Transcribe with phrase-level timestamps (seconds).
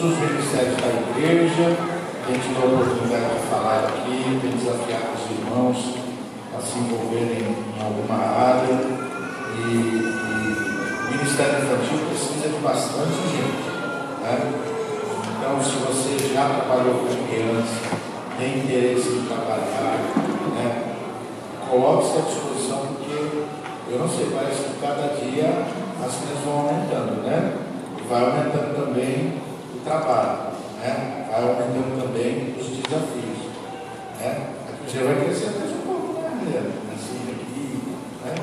[0.00, 1.76] todos os ministérios da igreja,
[2.24, 5.76] a gente a oportunidade de falar aqui, de desafiar os irmãos
[6.56, 8.80] a se envolverem em alguma área.
[9.52, 13.68] E, e o Ministério Infantil precisa de bastante gente.
[14.22, 14.52] Né?
[15.36, 18.00] Então, se você já trabalhou com criança,
[18.38, 20.00] tem interesse em trabalhar,
[20.56, 20.94] né?
[21.68, 23.44] coloque-se à disposição, porque
[23.90, 25.66] eu não sei, parece que cada dia
[26.02, 27.52] as coisas vão aumentando, né?
[27.98, 29.49] E vai aumentando também
[29.84, 30.38] trabalho,
[30.80, 31.26] né?
[31.30, 33.50] Vai aumentando também os desafios.
[34.18, 34.46] Né?
[34.88, 36.72] Igreja vai crescer mais um pouco, né?
[36.94, 37.82] Assim, aqui,
[38.24, 38.34] né?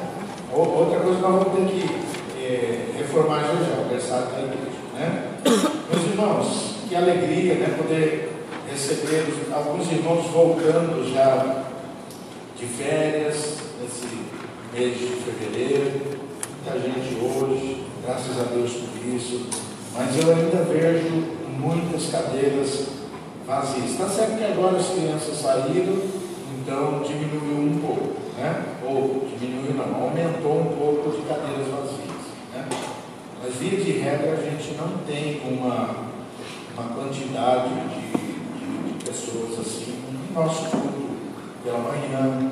[0.53, 4.79] Outra coisa que nós vamos ter que é, reformar já já, o berçário da igreja,
[4.93, 5.31] né?
[5.43, 7.75] Meus irmãos, que alegria, né?
[7.77, 8.33] Poder
[8.69, 11.63] receber alguns irmãos voltando já
[12.57, 14.07] de férias, nesse
[14.73, 16.01] mês de fevereiro,
[16.63, 19.47] muita gente hoje, graças a Deus por isso,
[19.97, 21.23] mas eu ainda vejo
[21.59, 22.87] muitas cadeiras
[23.47, 23.91] vazias.
[23.91, 25.97] Está certo que agora as crianças saíram,
[26.61, 28.63] então diminuiu um pouco, né?
[28.85, 32.27] Ou diminuiu não, aumentou um pouco de cadeiras vazias.
[32.53, 32.67] Né?
[33.41, 35.95] Mas via de regra a gente não tem uma,
[36.77, 41.07] uma quantidade de, de, pessoas assim no nosso culto
[41.63, 42.51] pela manhã,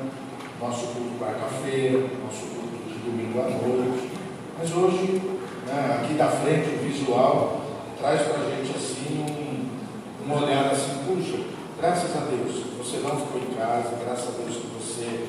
[0.60, 4.10] nosso culto quarta-feira, nosso culto de domingo à noite.
[4.58, 5.20] Mas hoje,
[5.66, 7.60] né, aqui da frente, o visual
[7.98, 11.42] traz para a gente assim um, um olhar assim, puxa,
[11.78, 15.26] graças a Deus, você não ficou em casa, graças a Deus que você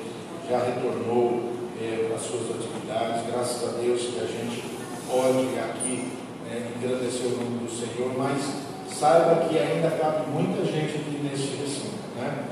[0.49, 4.63] já retornou é, para as suas atividades, graças a Deus que a gente
[5.09, 6.11] pode aqui
[6.45, 8.41] né, engrandecer o nome do Senhor, mas
[8.89, 11.97] saiba que ainda cabe muita gente aqui nesse recinto.
[12.15, 12.47] Né?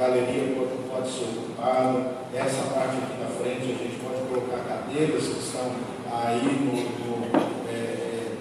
[0.00, 5.24] galeria pode, pode ser ocupada, essa parte aqui na frente a gente pode colocar cadeiras
[5.28, 5.68] que estão
[6.10, 6.72] aí no,
[7.04, 7.09] no,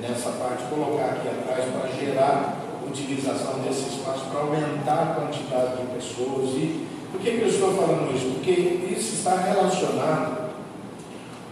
[0.09, 2.57] nessa parte, colocar aqui atrás para gerar
[2.87, 6.49] utilização desse espaço, para aumentar a quantidade de pessoas.
[6.55, 8.31] E por que, que eu estou falando isso?
[8.33, 10.49] Porque isso está relacionado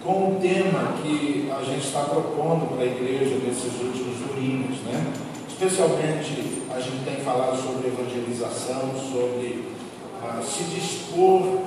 [0.03, 5.13] com o tema que a gente está propondo para a igreja nesses últimos domingos, né?
[5.47, 9.67] Especialmente a gente tem falado sobre evangelização, sobre
[10.43, 11.61] se dispor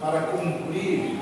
[0.00, 1.16] para cumprir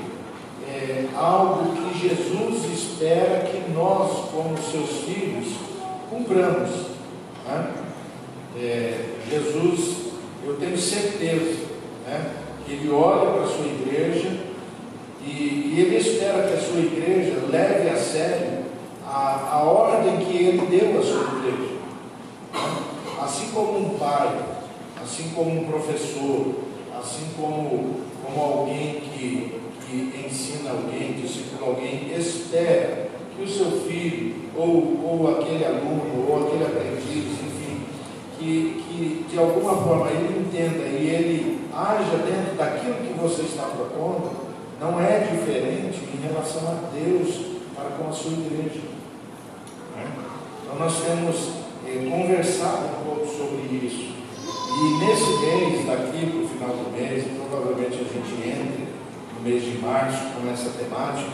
[0.69, 5.47] é, algo que Jesus espera que nós, como seus filhos,
[6.09, 6.69] cumpramos.
[7.47, 7.73] Né?
[8.57, 10.11] É, Jesus,
[10.45, 11.65] eu tenho certeza
[12.05, 12.31] né,
[12.65, 14.39] que Ele olha para a sua igreja
[15.25, 18.59] e, e, Ele espera que a sua igreja leve a sério
[19.05, 21.73] a, a ordem que Ele deu à sua igreja.
[22.53, 22.83] Né?
[23.21, 24.39] Assim como um pai,
[25.01, 26.55] assim como um professor,
[26.99, 29.58] assim como, como alguém que,
[29.89, 36.45] que ensina alguém, discipula alguém, espera que o seu filho, ou, ou aquele aluno, ou
[36.45, 37.81] aquele aprendiz, enfim,
[38.37, 43.63] que, que de alguma forma ele entenda e ele haja dentro daquilo que você está
[43.63, 44.49] propondo,
[44.79, 48.81] não é diferente em relação a Deus para com a sua igreja.
[49.95, 50.05] Né?
[50.63, 51.49] Então nós temos
[51.87, 54.19] eh, conversado um pouco sobre isso.
[54.71, 58.88] E nesse mês, daqui para o final do mês, provavelmente a gente entre
[59.39, 61.31] no mês de março com essa temática,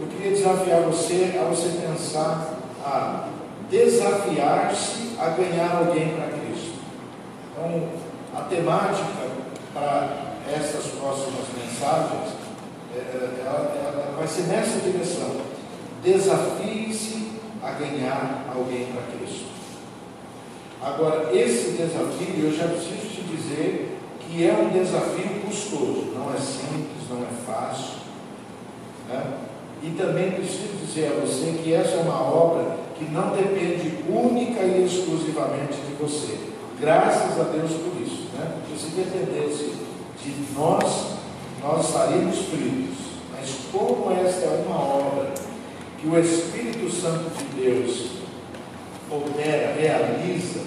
[0.00, 2.54] eu queria desafiar você a você pensar
[2.84, 3.28] a
[3.70, 6.78] desafiar-se a ganhar alguém para Cristo.
[7.50, 7.88] Então,
[8.34, 9.06] a temática
[9.74, 12.34] para essas próximas mensagens
[12.94, 15.36] é, é, ela, ela vai ser nessa direção.
[16.02, 17.32] Desafie-se
[17.62, 19.48] a ganhar alguém para Cristo.
[20.80, 23.97] Agora, esse desafio, eu já preciso te dizer
[24.28, 27.94] que é um desafio custoso, não é simples, não é fácil.
[29.08, 29.38] Né?
[29.82, 34.62] E também preciso dizer a você que essa é uma obra que não depende única
[34.62, 36.36] e exclusivamente de você.
[36.78, 38.28] Graças a Deus por isso.
[38.34, 38.54] Né?
[38.54, 39.72] Porque se dependesse
[40.22, 41.14] de nós,
[41.62, 42.98] nós estaríamos fritos.
[43.32, 45.32] Mas como esta é uma obra
[45.98, 48.18] que o Espírito Santo de Deus
[49.10, 50.60] opera, realiza,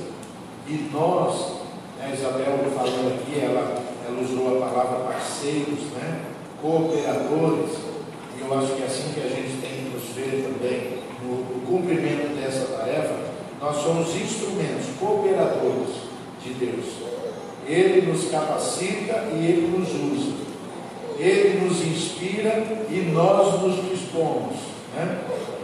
[0.67, 1.60] e nós,
[2.01, 3.77] né, Isabel falando aqui, ela,
[4.07, 6.21] ela usou a palavra parceiros, né,
[6.61, 7.77] cooperadores,
[8.37, 11.35] e eu acho que é assim que a gente tem que nos ver também no,
[11.35, 13.13] no cumprimento dessa tarefa,
[13.59, 15.89] nós somos instrumentos, cooperadores
[16.43, 16.85] de Deus.
[17.67, 20.33] Ele nos capacita e Ele nos usa.
[21.19, 24.55] Ele nos inspira e nós nos dispomos.
[24.95, 25.19] Né?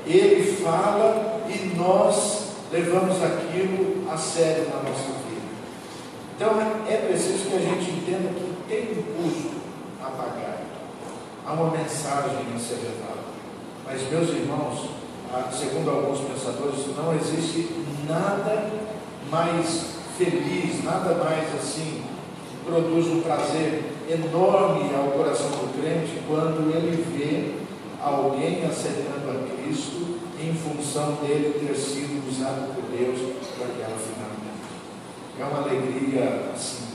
[0.06, 5.27] Ele fala e nós levamos aquilo a sério na nossa vida.
[6.38, 6.52] Então
[6.88, 9.58] é preciso que a gente entenda que tem um custo
[10.00, 10.62] a pagar.
[11.44, 13.26] Há uma mensagem a ser levada.
[13.84, 14.90] Mas, meus irmãos,
[15.52, 18.70] segundo alguns pensadores, não existe nada
[19.32, 19.86] mais
[20.16, 22.04] feliz, nada mais assim
[22.68, 27.56] produz um prazer enorme ao coração do crente quando ele vê
[28.04, 33.20] alguém aceitando a Cristo em função dele ter sido usado por Deus
[33.58, 33.87] para finalidade.
[35.40, 36.86] É uma alegria assim,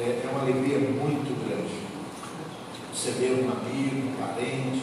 [0.00, 1.84] é, é uma alegria muito grande.
[2.92, 4.82] Você vê um amigo, um parente,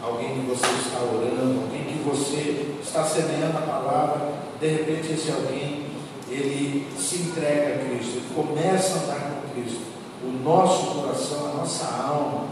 [0.00, 5.32] alguém que você está orando, alguém que você está semeando a palavra, de repente esse
[5.32, 5.86] alguém,
[6.28, 9.82] ele se entrega a Cristo, ele começa a andar com Cristo.
[10.24, 12.44] O nosso coração, a nossa alma,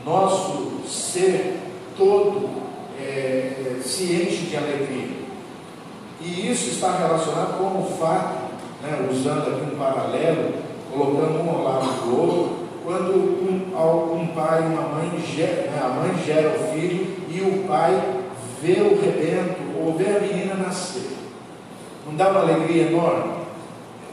[0.00, 1.58] o nosso ser
[1.96, 2.48] todo
[2.96, 5.20] é, se enche de alegria.
[6.20, 8.39] E isso está relacionado com o fato,
[8.82, 10.54] né, usando aqui um paralelo,
[10.90, 15.80] colocando um ao lado do outro, quando um, um pai e uma mãe, gera, né,
[15.82, 18.00] a mãe gera o filho e o pai
[18.62, 21.10] vê o rebento ou vê a menina nascer.
[22.06, 23.40] Não dá uma alegria enorme?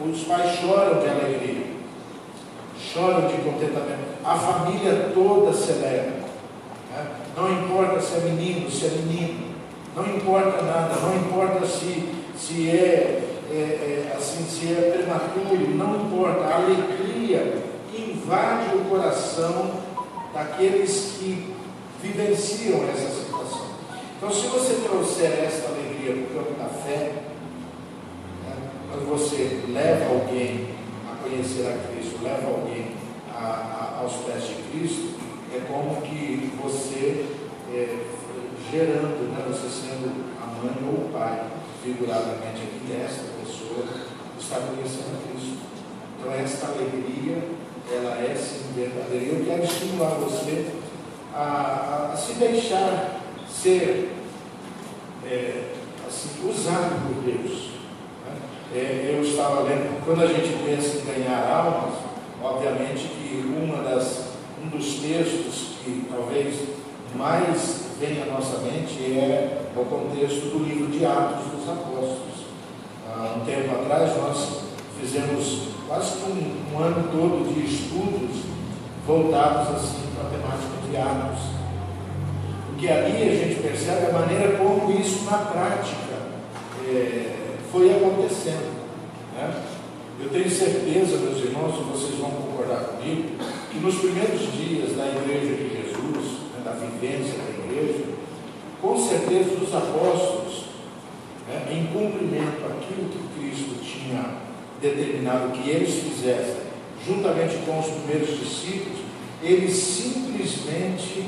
[0.05, 1.65] Os pais choram de alegria,
[2.77, 4.17] choram de contentamento.
[4.23, 6.27] A família toda celebra.
[6.91, 7.05] Né?
[7.35, 9.47] Não importa se é menino, se é menino,
[9.95, 16.05] não importa nada, não importa se, se é, é, é assim, se é prematuro, não
[16.05, 16.43] importa.
[16.43, 17.63] A alegria
[17.93, 19.71] invade o coração
[20.33, 21.53] daqueles que
[22.01, 23.67] vivenciam essa situação.
[24.17, 27.13] Então, se você trouxer esta alegria para campo da fé,
[28.43, 28.55] né,
[28.89, 30.69] quando você leva alguém
[31.11, 32.91] a conhecer a Cristo, leva alguém
[33.33, 35.17] a, a, aos pés de Cristo,
[35.53, 37.25] é como que você
[37.73, 37.97] é,
[38.71, 41.43] gerando, né, você sendo a mãe ou o pai,
[41.83, 43.36] figuradamente aqui desta
[44.39, 45.57] está conhecendo a Cristo.
[46.19, 47.43] Então, esta alegria
[47.91, 49.25] ela é sim verdadeira.
[49.25, 50.67] Eu quero estimular você
[51.33, 54.11] a, a, a se deixar ser
[55.25, 55.73] é,
[56.07, 57.71] assim, usado por Deus.
[58.25, 58.35] Né?
[58.75, 61.95] É, eu estava lendo, quando a gente pensa em ganhar almas,
[62.41, 64.31] obviamente que uma das,
[64.63, 66.55] um dos textos que talvez
[67.15, 72.36] mais vem à nossa mente é o contexto do livro de Atos dos Apóstolos.
[73.17, 74.59] Há um tempo atrás nós
[74.99, 78.43] fizemos quase que um, um ano todo de estudos
[79.07, 81.41] voltados assim para a temática de Atos.
[82.67, 86.13] Porque ali a gente percebe a maneira como isso na prática
[86.87, 88.77] é, foi acontecendo.
[89.33, 89.63] Né?
[90.19, 93.31] Eu tenho certeza, meus irmãos, e vocês vão concordar comigo,
[93.71, 98.05] que nos primeiros dias da Igreja de Jesus, né, da vivência da Igreja,
[98.79, 100.66] com certeza os apóstolos,
[101.47, 104.47] né, em cumprimento àquilo que Cristo tinha
[104.81, 106.67] determinado que eles fizessem,
[107.05, 108.99] juntamente com os primeiros discípulos,
[109.41, 111.25] eles simplesmente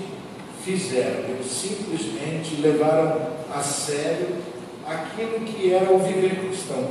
[0.63, 3.21] fizeram, eles simplesmente levaram
[3.53, 4.27] a sério
[4.85, 6.83] aquilo que era o viver cristão.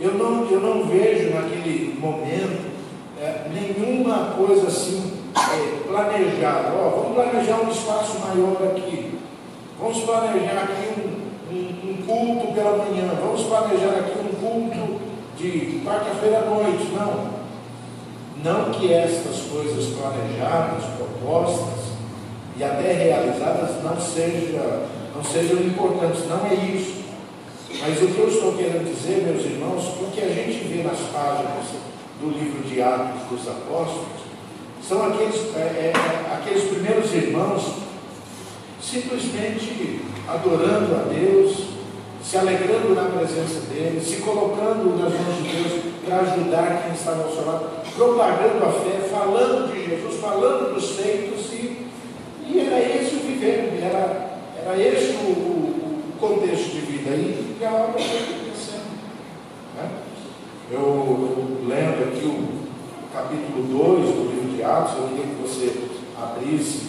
[0.00, 2.68] Eu não, eu não vejo naquele momento
[3.20, 6.72] é, nenhuma coisa assim é, planejada.
[6.74, 9.18] Ó, vamos planejar um espaço maior aqui.
[9.80, 11.07] Vamos planejar aqui um,
[12.08, 13.12] culto pela manhã.
[13.20, 15.00] Vamos planejar aqui um culto
[15.36, 16.90] de quarta-feira à noite.
[16.94, 17.38] Não.
[18.42, 21.88] Não que estas coisas planejadas, propostas
[22.56, 27.04] e até realizadas não, seja, não sejam importantes, não é isso.
[27.80, 30.98] Mas o que eu estou querendo dizer, meus irmãos, o que a gente vê nas
[31.12, 31.66] páginas
[32.20, 34.06] do livro de Atos dos Apóstolos,
[34.82, 37.62] são aqueles, é, é, aqueles primeiros irmãos
[38.80, 41.77] simplesmente adorando a Deus,
[42.22, 47.24] se alegrando na presença dele, se colocando nas mãos de Deus para ajudar quem estava
[47.24, 51.86] ao seu lado, propagando a fé, falando de Jesus, falando dos feitos, e,
[52.46, 57.56] e era esse o viver, era, era esse o, o, o contexto de vida, e,
[57.60, 58.88] e a obra foi acontecendo.
[59.76, 59.90] Né?
[60.70, 62.48] Eu, eu lendo aqui o
[63.14, 65.88] capítulo 2 do livro de Atos, eu queria que você
[66.20, 66.88] abrisse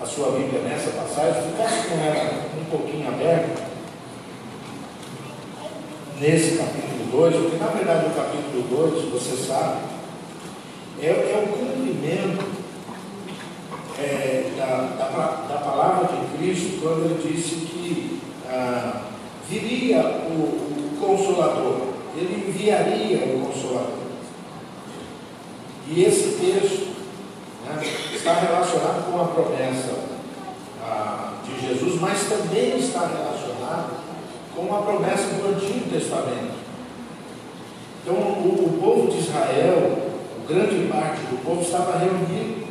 [0.00, 3.69] a sua Bíblia nessa passagem, ficasse com ela um pouquinho aberta
[6.20, 8.62] nesse capítulo 2, porque na verdade o capítulo
[8.92, 9.80] 2, você sabe,
[11.00, 12.44] é, é o cumprimento
[13.98, 14.66] é, da,
[14.98, 19.04] da, da, palavra de Cristo quando ele disse que ah,
[19.48, 24.00] viria o, o Consolador, ele enviaria o Consolador.
[25.88, 26.94] E esse texto
[27.64, 27.82] né,
[28.14, 29.94] está relacionado com a promessa
[30.82, 33.99] ah, de Jesus, mas também está relacionado
[34.60, 36.60] com uma promessa do Antigo Testamento.
[38.02, 39.98] Então, o, o povo de Israel,
[40.46, 42.66] grande parte do povo, estava reunido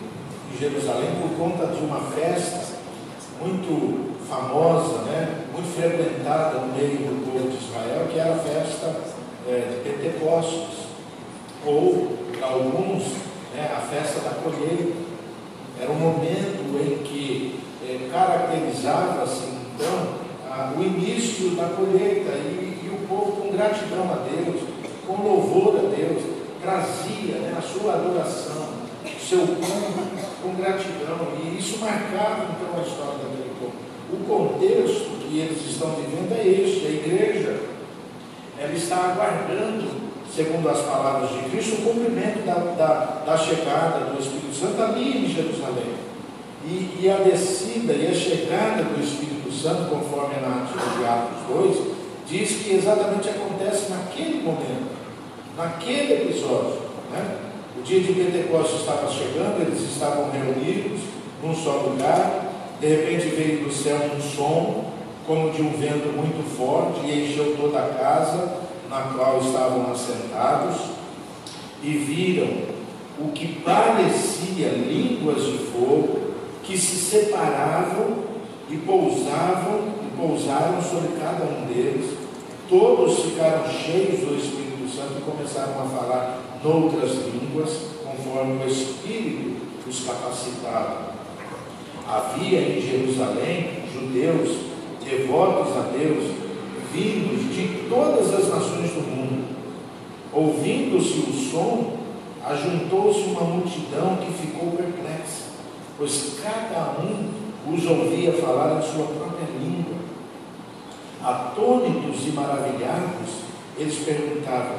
[0.53, 2.77] em Jerusalém por conta de uma festa
[3.41, 8.95] muito famosa, né, muito frequentada no meio do povo de Israel, que era a festa
[9.47, 10.89] é, de Pentecostes,
[11.65, 13.03] ou para alguns,
[13.55, 14.93] né, a festa da colheita.
[15.81, 20.28] Era um momento em que é, caracterizava-se então
[20.77, 24.61] o início da colheita e, e, o povo com gratidão a Deus,
[25.05, 26.23] com louvor a Deus,
[26.61, 28.69] trazia né, a sua adoração,
[29.05, 33.73] o seu culto com gratidão, e isso marcava então a história daquele povo.
[34.11, 37.59] O contexto que eles estão vivendo é este, a igreja,
[38.57, 44.19] ela está aguardando segundo as palavras de Cristo, o cumprimento da, da, da chegada do
[44.19, 46.08] Espírito Santo ali em Jerusalém.
[46.65, 51.77] E, e, a descida e a chegada do Espírito Santo, conforme na de Atos 2,
[52.27, 54.91] diz que exatamente acontece naquele momento,
[55.55, 56.81] naquele episódio.
[57.11, 57.37] Né?
[57.77, 60.99] O dia de Pentecostes estava chegando, eles estavam reunidos
[61.41, 62.49] num só lugar,
[62.81, 64.91] de repente veio do céu um som,
[65.25, 68.57] como de um vento muito forte, e encheu toda a casa
[68.89, 70.77] na qual estavam assentados
[71.81, 72.79] e viram
[73.19, 76.28] o que parecia línguas de fogo
[76.69, 78.19] que se separavam
[78.69, 82.15] e pousavam e pousaram sobre cada um deles.
[82.69, 87.71] Todos ficaram cheios do Espírito Santo e começaram a falar noutras línguas,
[88.05, 89.57] conforme o Espírito
[89.87, 91.13] os capacitava.
[92.07, 94.57] Havia em Jerusalém judeus
[95.03, 96.35] devotos a Deus
[96.93, 99.47] vindos de todas as nações do mundo.
[100.31, 101.97] Ouvindo-se o som,
[102.45, 105.18] ajuntou-se uma multidão que ficou perplexa,
[105.99, 107.29] pois cada um
[107.71, 109.99] os ouvia falar em sua própria língua.
[111.23, 113.29] Atônitos e maravilhados,
[113.77, 114.77] eles perguntavam: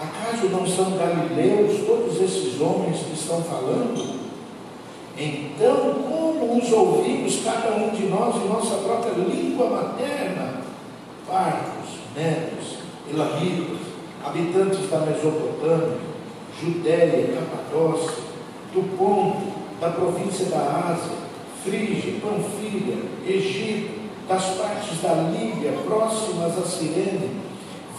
[0.00, 4.28] Acaso não são galileus todos esses homens que estão falando?
[5.16, 10.68] Então, como os ouvimos cada um de nós em nossa própria língua materna?
[11.28, 13.78] partos, medos, elamitas,
[14.24, 15.98] habitantes da Mesopotâmia,
[16.60, 18.22] Judéia, Capadócia,
[18.72, 21.16] do Ponto, da província da Ásia,
[21.64, 27.30] Frígia, Panfilha, Egito, das partes da Líbia próximas a Cirene,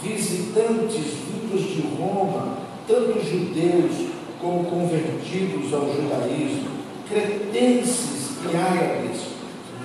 [0.02, 4.10] visitantes vindos de Roma, tanto judeus
[4.40, 6.70] como convertidos ao judaísmo,
[7.08, 9.20] cretenses e árabes,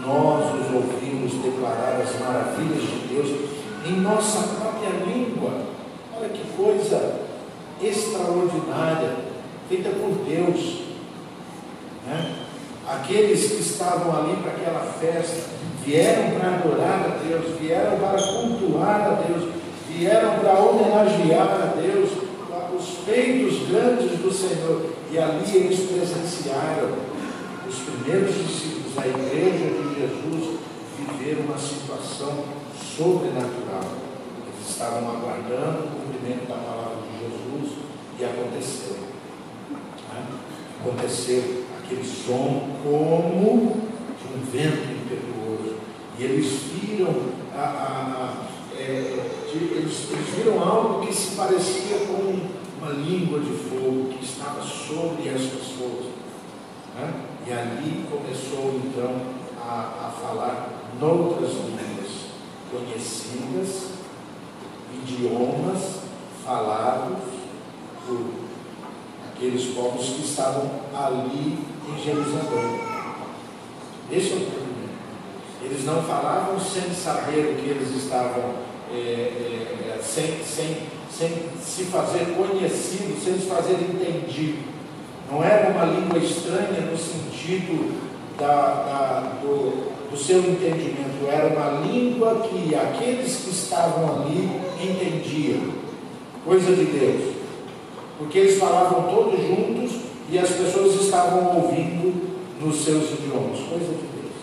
[0.05, 3.49] nós os ouvimos declarar as maravilhas de Deus
[3.87, 5.61] em nossa própria língua.
[6.15, 7.21] Olha que coisa
[7.81, 9.15] extraordinária,
[9.67, 10.84] feita por Deus.
[12.05, 12.35] Né?
[12.87, 15.49] Aqueles que estavam ali para aquela festa
[15.83, 19.49] vieram para adorar a Deus, vieram para cultuar a Deus,
[19.89, 22.11] vieram para homenagear a Deus,
[22.77, 24.93] os feitos grandes do Senhor.
[25.11, 26.93] E ali eles presenciaram
[27.67, 30.59] os primeiros discípulos a igreja de Jesus
[30.97, 32.45] viver uma situação
[32.95, 33.83] sobrenatural.
[34.47, 37.77] Eles estavam aguardando o cumprimento da palavra de Jesus
[38.19, 38.97] e aconteceu.
[40.13, 40.25] Né?
[40.81, 43.87] Aconteceu aquele som como
[44.19, 45.75] de um vento impetuoso.
[46.17, 47.13] E eles viram
[47.53, 48.45] a, a, a
[48.77, 52.39] é, eles, eles viram algo que se parecia com
[52.81, 56.07] uma língua de fogo que estava sobre as pessoas.
[56.95, 57.13] Né?
[57.47, 59.15] E ali começou então
[59.61, 62.25] a, a falar noutras línguas
[62.71, 63.91] conhecidas,
[64.93, 66.01] idiomas
[66.43, 67.17] falados
[68.05, 68.45] por
[69.35, 71.57] aqueles povos que estavam ali
[71.89, 72.79] em Jerusalém.
[74.09, 74.65] Esse é o problema.
[75.61, 78.53] Eles não falavam sem saber o que eles estavam,
[78.91, 80.77] é, é, sem, sem,
[81.11, 84.59] sem se fazer conhecido, sem se fazer entendido.
[85.29, 87.93] Não era uma língua estranha no sentido
[88.37, 94.49] da, da, do, do seu entendimento, era uma língua que aqueles que estavam ali
[94.81, 95.73] entendiam,
[96.45, 97.34] coisa de Deus,
[98.17, 104.07] porque eles falavam todos juntos e as pessoas estavam ouvindo nos seus idiomas, coisa de
[104.07, 104.33] Deus.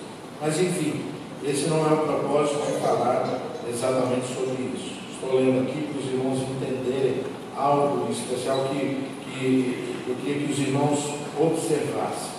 [0.41, 1.02] Mas enfim,
[1.45, 4.93] esse não é o propósito de falar exatamente sobre isso.
[5.12, 7.23] Estou lendo aqui para os irmãos entenderem
[7.57, 10.99] algo especial que, que eu queria que os irmãos
[11.38, 12.33] observassem.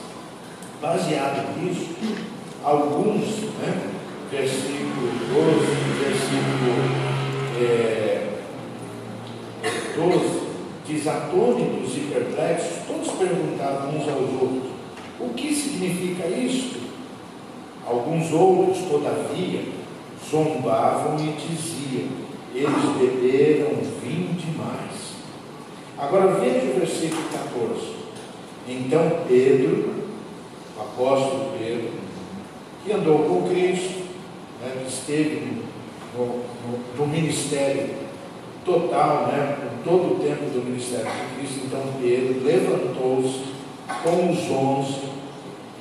[0.81, 1.89] Baseado nisso,
[2.63, 3.89] alguns, né,
[4.29, 5.65] versículo 12,
[6.03, 6.73] versículo
[7.59, 8.29] é,
[9.95, 10.42] 12,
[10.85, 14.71] diz atônitos e perplexos, todos perguntavam uns aos outros,
[15.19, 16.81] o que significa isto?
[17.85, 19.61] Alguns outros, todavia,
[20.29, 22.07] zombavam e diziam,
[22.53, 25.13] eles beberam vinho demais.
[25.97, 27.93] Agora veja o versículo 14.
[28.67, 29.93] Então Pedro,
[30.77, 31.91] o apóstolo Pedro,
[32.83, 34.03] que andou com Cristo,
[34.61, 35.63] né, que esteve
[36.15, 37.89] no, no, no ministério
[38.65, 43.53] total, né, todo o tempo do ministério de Cristo, então Pedro levantou-se
[44.03, 45.13] com os onze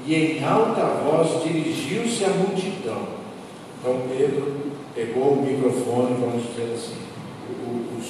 [0.07, 3.07] e em alta voz dirigiu-se à multidão.
[3.79, 6.97] Então Pedro pegou o microfone, vamos dizer assim,
[7.97, 8.07] os,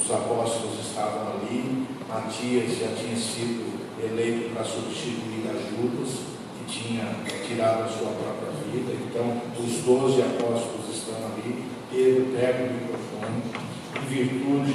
[0.00, 3.72] os apóstolos estavam ali, Matias já tinha sido
[4.02, 6.18] eleito para substituir a Judas,
[6.58, 7.04] que tinha
[7.46, 13.71] tirado a sua própria vida, então os doze apóstolos estão ali, Pedro pega o microfone,
[13.96, 14.74] em virtude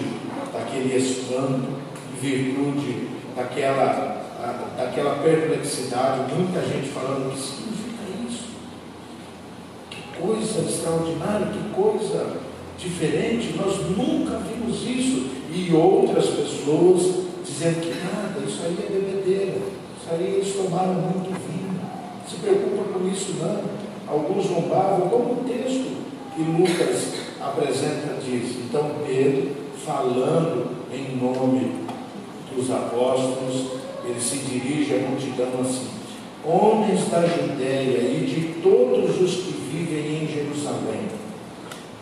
[0.53, 1.67] daquele espanto,
[2.13, 4.17] em virtude daquela
[4.77, 8.45] daquela perplexidade, muita gente falando que significa isso.
[9.89, 12.37] Que coisa extraordinária, que coisa
[12.77, 15.37] diferente, nós nunca vimos isso.
[15.51, 19.57] E outras pessoas dizendo que nada, isso aí é bebedeira,
[19.99, 21.79] isso aí eles tomaram muito vinho.
[22.29, 23.87] Se preocupa com isso não.
[24.07, 25.97] Alguns zombavam, como o texto
[26.35, 28.57] que Lucas apresenta diz.
[28.57, 29.51] Então Pedro,
[29.85, 31.71] falando em nome
[32.53, 33.67] dos apóstolos,
[34.03, 35.87] ele se dirige à multidão assim:
[36.43, 41.07] Homens da Judéia e de todos os que vivem em Jerusalém,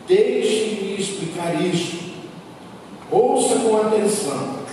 [0.07, 2.05] deixem-me explicar isso.
[3.11, 4.65] Ouça com atenção.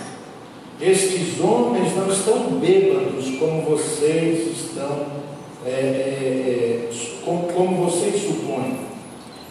[0.81, 5.05] Estes homens não estão bêbados como vocês estão,
[5.63, 6.89] é, é, é
[7.23, 8.79] como, como vocês supõem.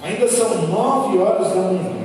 [0.03, 2.02] Ainda são nove horas da manhã.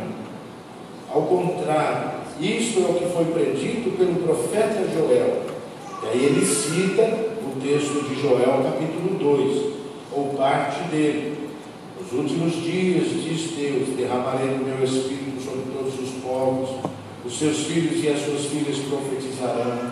[1.18, 5.42] Ao contrário, isto é o que foi predito pelo profeta Joel.
[6.04, 7.02] E aí ele cita
[7.42, 9.74] o texto de Joel, capítulo 2,
[10.12, 11.50] ou parte dele.
[12.00, 16.70] Nos últimos dias, diz Deus, derramarei o meu espírito sobre todos os povos,
[17.26, 19.92] os seus filhos e as suas filhas profetizarão,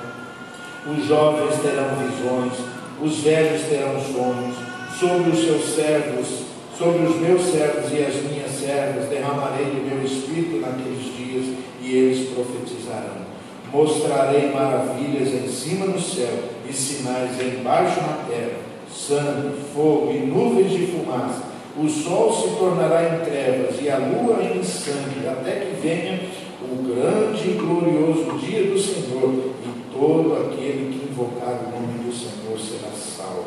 [0.95, 2.53] os jovens terão visões,
[3.01, 4.57] os velhos terão sonhos,
[4.99, 10.03] sobre os seus servos, sobre os meus servos e as minhas servas, derramarei o meu
[10.03, 11.45] espírito naqueles dias
[11.81, 13.25] e eles profetizarão.
[13.71, 16.37] Mostrarei maravilhas em cima no céu
[16.69, 18.59] e sinais embaixo na terra:
[18.93, 21.55] sangue, fogo e nuvens de fumaça.
[21.77, 26.21] O sol se tornará em trevas e a lua em sangue, até que venha
[26.61, 32.13] o grande e glorioso dia do Senhor, e todo aquele que invocar o nome do
[32.13, 33.45] Senhor será salvo.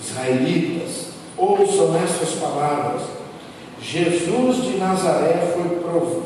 [0.00, 3.02] Israelitas, ouçam estas palavras.
[3.80, 5.78] Jesus de Nazaré foi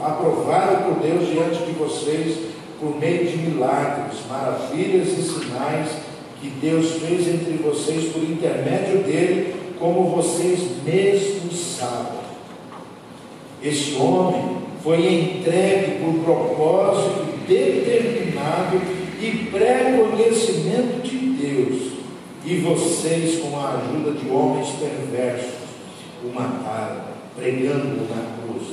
[0.03, 2.39] aprovado por Deus diante de vocês
[2.81, 5.89] por meio de milagres, maravilhas e sinais
[6.41, 12.23] que Deus fez entre vocês por intermédio dele, como vocês mesmos sabem.
[13.63, 18.81] Este homem foi entregue por propósito determinado
[19.21, 21.92] e pré-conhecimento de Deus,
[22.45, 25.55] e vocês, com a ajuda de homens perversos,
[26.25, 27.03] o mataram,
[27.37, 28.69] pregando-o na cruz.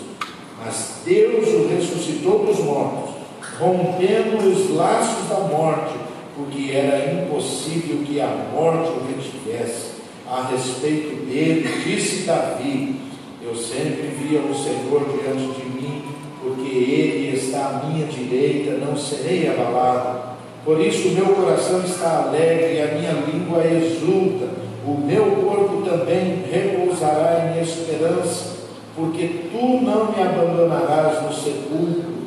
[0.63, 3.19] Mas Deus o ressuscitou dos mortos
[3.59, 5.93] rompendo os laços da morte,
[6.35, 9.99] porque era impossível que a morte o retivesse.
[10.25, 12.95] A respeito dele, disse Davi:
[13.41, 16.03] Eu sempre via o Senhor diante de mim,
[16.41, 20.28] porque ele está à minha direita, não serei abalado.
[20.63, 24.47] Por isso o meu coração está alegre e a minha língua exulta.
[24.85, 28.57] O meu corpo também repousará em esperança,
[28.95, 32.19] porque tu não me abandonarás no sepulcro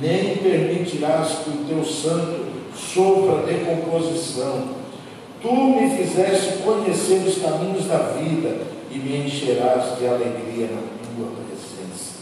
[0.00, 4.80] nem permitirás que o teu santo sofra decomposição.
[5.42, 10.80] Tu me fizeste conhecer os caminhos da vida e me encherás de alegria na
[11.16, 12.20] tua presença.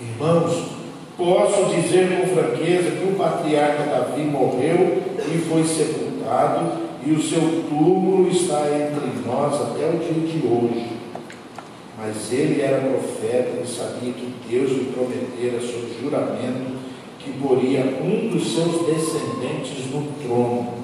[0.00, 0.79] Irmãos,
[1.20, 7.40] posso dizer com franqueza que o patriarca Davi morreu e foi sepultado, e o seu
[7.68, 10.86] túmulo está entre nós até o dia de hoje.
[11.98, 16.80] Mas ele era profeta e sabia que Deus lhe prometera sob juramento
[17.18, 20.74] que poria um dos seus descendentes no trono.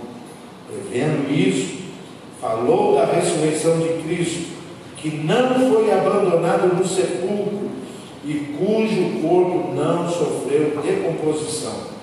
[0.68, 1.79] Prevendo isso,
[2.40, 4.57] falou da ressurreição de Cristo,
[4.96, 7.65] que não foi abandonado no sepulcro
[8.27, 11.97] e cujo corpo não sofreu decomposição.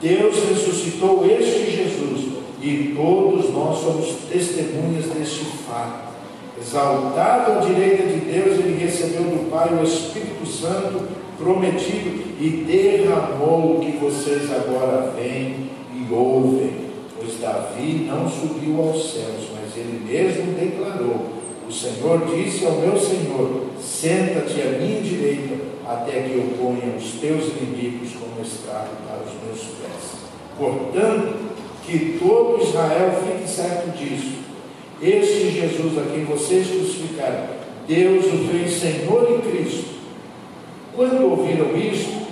[0.00, 6.12] Deus ressuscitou este Jesus e todos nós somos testemunhas deste fato.
[6.60, 13.76] Exaltado à direita de Deus, ele recebeu do Pai o Espírito Santo prometido e derramou
[13.76, 16.92] o que vocês agora veem e ouvem.
[17.18, 21.26] Pois Davi não subiu aos céus, mas ele mesmo declarou:
[21.68, 27.12] O Senhor disse ao meu Senhor: Senta-te à minha direita, até que eu ponha os
[27.20, 30.22] teus inimigos como estrado para os meus pés.
[30.56, 31.34] Portanto,
[31.84, 34.42] que todo Israel fique certo disso
[35.02, 37.48] este Jesus a quem vocês crucificaram,
[37.88, 39.90] Deus o fez Senhor em Cristo,
[40.94, 42.22] Quando ouviram isso,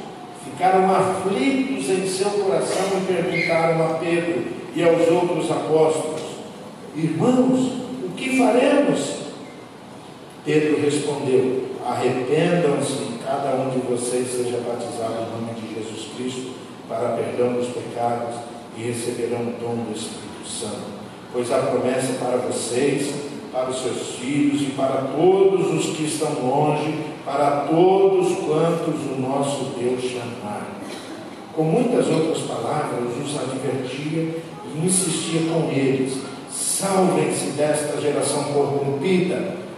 [0.44, 4.44] ficaram aflitos em seu coração e perguntaram a Pedro
[4.76, 6.20] e aos outros apóstolos:
[6.94, 7.72] Irmãos,
[8.04, 9.19] o que faremos?
[10.44, 16.52] Pedro respondeu: Arrependam-se e cada um de vocês seja batizado em nome de Jesus Cristo
[16.88, 18.36] para perdão dos pecados
[18.76, 21.00] e receberão o dom do Espírito Santo.
[21.32, 23.14] Pois a promessa para vocês,
[23.52, 29.20] para os seus filhos e para todos os que estão longe, para todos quantos o
[29.20, 30.80] nosso Deus chamar.
[31.54, 34.42] Com muitas outras palavras, os advertia
[34.74, 36.18] e insistia com eles:
[36.50, 39.69] salvem-se desta geração corrompida.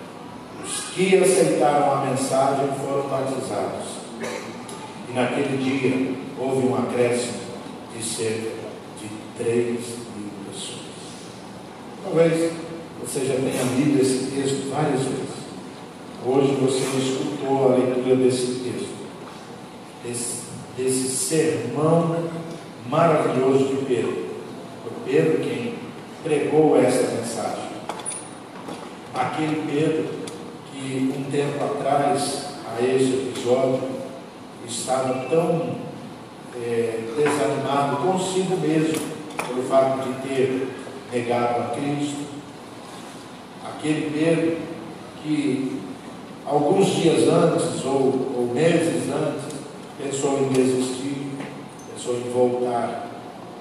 [0.94, 4.02] Que aceitaram a mensagem foram batizados.
[5.08, 7.40] E naquele dia houve um acréscimo
[7.96, 8.50] de cerca
[9.00, 9.08] de
[9.42, 9.70] 3
[10.16, 10.82] mil pessoas.
[12.04, 12.52] Talvez
[13.00, 15.32] você já tenha lido esse texto várias vezes.
[16.24, 18.94] Hoje você escutou a leitura desse texto,
[20.04, 20.42] desse,
[20.76, 22.30] desse sermão
[22.88, 24.26] maravilhoso de Pedro.
[24.82, 25.74] Foi Pedro quem
[26.22, 27.72] pregou essa mensagem.
[29.14, 30.21] Aquele Pedro
[30.82, 33.80] que um tempo atrás, a esse episódio,
[34.66, 35.76] estava tão
[36.56, 39.00] é, desanimado consigo mesmo
[39.46, 40.68] pelo fato de ter
[41.12, 42.32] negado a Cristo.
[43.64, 44.56] Aquele Pedro
[45.22, 45.80] que
[46.44, 49.56] alguns dias antes ou, ou meses antes
[50.02, 51.28] pensou em desistir,
[51.92, 53.08] pensou em voltar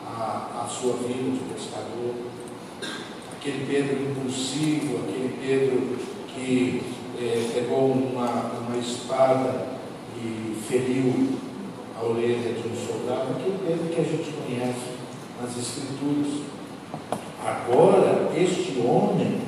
[0.08, 2.16] à, à sua vida de pescador.
[3.38, 5.98] Aquele Pedro impulsivo, aquele Pedro
[6.34, 9.68] que é, pegou uma, uma espada
[10.18, 11.38] e feriu
[12.00, 14.92] a orelha de um soldado, aquele Pedro que a gente conhece
[15.40, 16.42] nas Escrituras.
[17.44, 19.42] Agora, este homem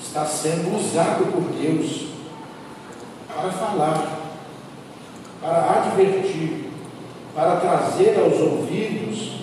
[0.00, 2.08] está sendo usado por Deus
[3.28, 4.18] para falar,
[5.40, 6.70] para advertir,
[7.34, 9.40] para trazer aos ouvidos,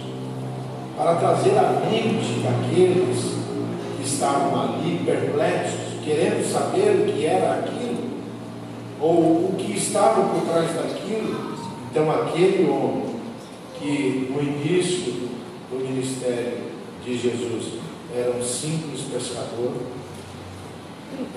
[0.98, 3.34] para trazer à mente daqueles
[3.98, 8.04] que estavam ali perplexos, querendo saber o que era aquilo,
[9.00, 11.54] ou o que estava por trás daquilo.
[11.90, 13.16] Então, aquele homem
[13.80, 15.30] que no início
[15.70, 16.58] do ministério
[17.04, 17.74] de Jesus
[18.16, 19.74] era um simples pescador,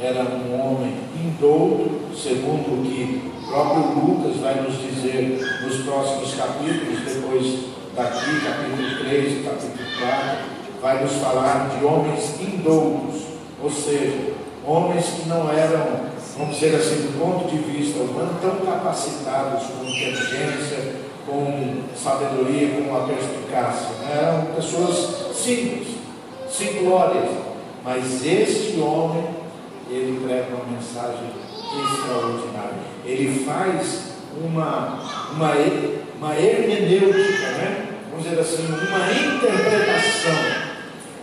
[0.00, 6.34] era um homem indouto, segundo o que o próprio Lucas vai nos dizer nos próximos
[6.34, 10.38] capítulos, depois daqui, capítulo 3 e capítulo 4,
[10.80, 13.22] vai nos falar de homens indoutos,
[13.62, 14.35] ou seja,
[14.66, 15.86] homens que não eram,
[16.36, 22.90] vamos dizer assim, do ponto de vista humano, tão capacitados com inteligência, com sabedoria, com
[22.90, 23.90] uma perspicácia.
[24.00, 24.18] Né?
[24.22, 25.88] Eram pessoas simples,
[26.50, 27.30] simplórias.
[27.84, 29.24] Mas este homem,
[29.88, 31.30] ele prega uma mensagem
[31.62, 32.96] extraordinária.
[33.04, 35.00] Ele faz uma,
[35.32, 35.52] uma,
[36.16, 37.86] uma hermenêutica, né?
[38.10, 40.66] vamos dizer assim, uma interpretação.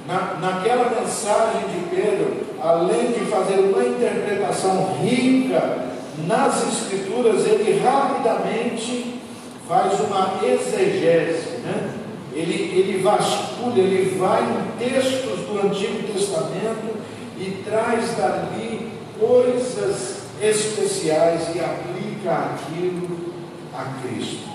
[0.08, 5.90] Na, naquela mensagem de Pedro, além de fazer uma interpretação rica
[6.26, 9.20] nas Escrituras, ele rapidamente
[9.68, 11.94] faz uma exegese, né?
[12.34, 16.96] ele, ele vasculha, ele vai em textos do Antigo Testamento
[17.38, 23.34] e traz dali coisas especiais e aplica aquilo
[23.74, 24.54] a Cristo.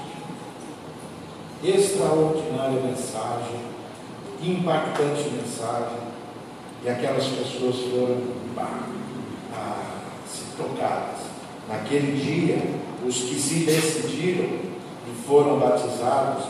[1.62, 3.61] Extraordinária mensagem,
[4.42, 6.08] impactante mensagem,
[6.85, 8.19] e aquelas pessoas foram
[8.57, 11.19] ah, se tocadas.
[11.69, 12.62] Naquele dia,
[13.07, 14.49] os que se decidiram
[15.07, 16.45] e foram batizados,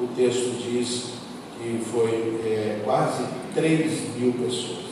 [0.00, 1.14] o texto diz
[1.58, 4.90] que foi é, quase 3 mil pessoas.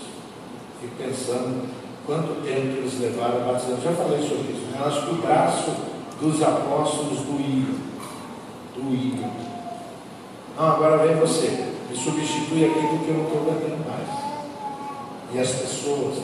[0.81, 1.69] Fico pensando
[2.07, 3.79] quanto tempo eles levaram a batizar.
[3.83, 4.67] Já falei sobre isso.
[4.73, 4.79] Né?
[4.81, 5.71] Eu acho que o braço
[6.21, 7.75] dos apóstolos doía.
[8.77, 9.31] Doía.
[10.57, 11.69] Não, agora vem você.
[11.89, 14.28] Me substitui aquilo que eu não estou aguentando mais.
[15.35, 16.17] E as pessoas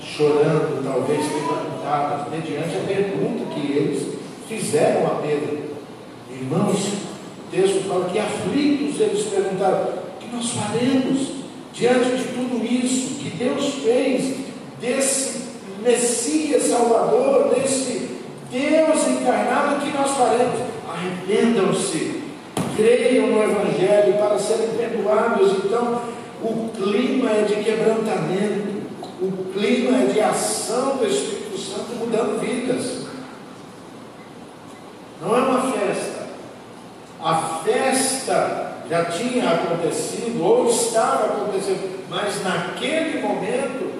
[0.00, 5.68] chorando, talvez levantadas, mediante a pergunta que eles fizeram a Pedro.
[6.30, 11.28] Irmãos, o texto fala que aflitos eles perguntaram: o que nós faremos
[11.72, 14.36] diante de tudo isso que Deus fez,
[14.80, 15.48] desse
[15.82, 18.08] Messias Salvador, desse
[18.50, 20.60] Deus encarnado, o que nós faremos?
[20.88, 22.22] Arrependam-se,
[22.76, 25.52] creiam no Evangelho para serem perdoados.
[25.64, 26.02] Então,
[26.42, 28.78] o clima é de quebrantamento,
[29.20, 33.06] o clima é de ação do Espírito Santo mudando vidas.
[35.20, 36.28] Não é uma festa.
[37.20, 43.98] A festa já tinha acontecido ou estava acontecendo, mas naquele momento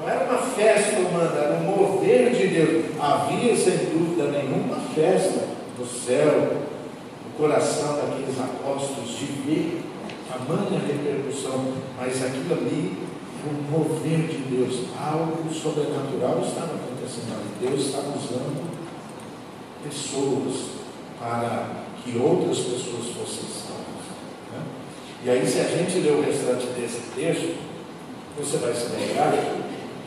[0.00, 2.86] não era uma festa humana, era um mover de Deus.
[3.00, 5.46] Havia, sem dúvida nenhuma, manifesta
[5.78, 6.56] no céu,
[7.24, 9.89] no coração daqueles apóstolos, de ver
[10.30, 13.10] tamanha repercussão, mas aquilo ali
[13.48, 17.68] um mover de Deus, algo sobrenatural estava acontecendo ali.
[17.68, 18.70] Deus estava usando
[19.82, 20.80] pessoas
[21.18, 24.04] para que outras pessoas fossem salvas.
[24.52, 24.62] Né?
[25.24, 27.56] E aí, se a gente ler o restante desse texto,
[28.38, 29.32] você vai se lembrar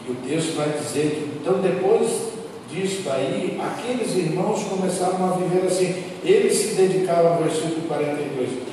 [0.05, 2.33] que o texto vai dizer que, então, depois
[2.71, 6.03] disso daí, aqueles irmãos começaram a viver assim.
[6.23, 8.49] Eles se dedicavam, versículo 42,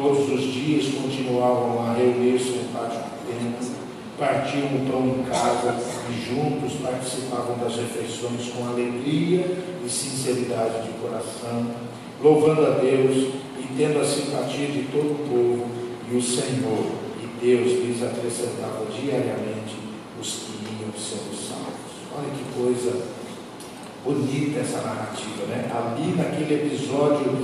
[0.00, 3.68] Todos os dias continuavam a reunir-se no pátio do templo,
[4.16, 5.76] partiam o pão em casa
[6.08, 11.66] e juntos participavam das refeições com alegria e sinceridade de coração,
[12.22, 15.68] louvando a Deus e tendo a simpatia de todo o povo
[16.08, 16.92] e o Senhor.
[17.20, 19.74] E Deus lhes acrescentava diariamente
[20.20, 21.98] os que iam sendo salvos.
[22.16, 23.02] Olha que coisa
[24.04, 25.68] bonita essa narrativa, né?
[25.74, 27.36] Ali naquele episódio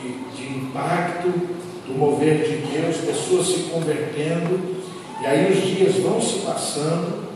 [0.00, 1.57] de, de impacto
[1.88, 4.78] do mover de Deus, pessoas se convertendo,
[5.22, 7.28] e aí os dias vão se passando,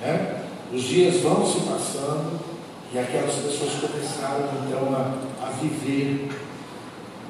[0.00, 0.40] né?
[0.72, 2.40] Os dias vão se passando,
[2.92, 6.30] e aquelas pessoas começaram então a, a viver,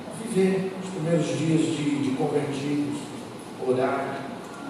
[0.06, 3.00] a viver os primeiros dias de, de convertidos,
[3.66, 4.20] orar,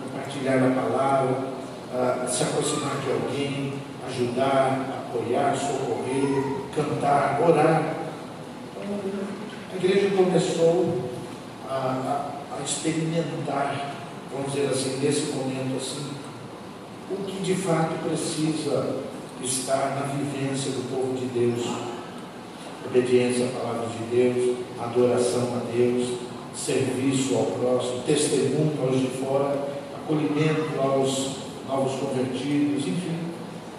[0.02, 1.36] compartilhar a palavra,
[1.92, 3.74] a, a se aproximar de alguém,
[4.08, 7.94] ajudar, apoiar, socorrer, cantar, orar.
[9.72, 11.13] A igreja começou
[11.68, 13.96] a, a, a experimentar,
[14.32, 16.10] vamos dizer assim, nesse momento assim,
[17.10, 18.96] o que de fato precisa
[19.42, 21.66] estar na vivência do povo de Deus.
[22.86, 26.18] Obediência à palavra de Deus, adoração a Deus,
[26.54, 33.34] serviço ao próximo, testemunho aos de fora, acolhimento aos novos convertidos, enfim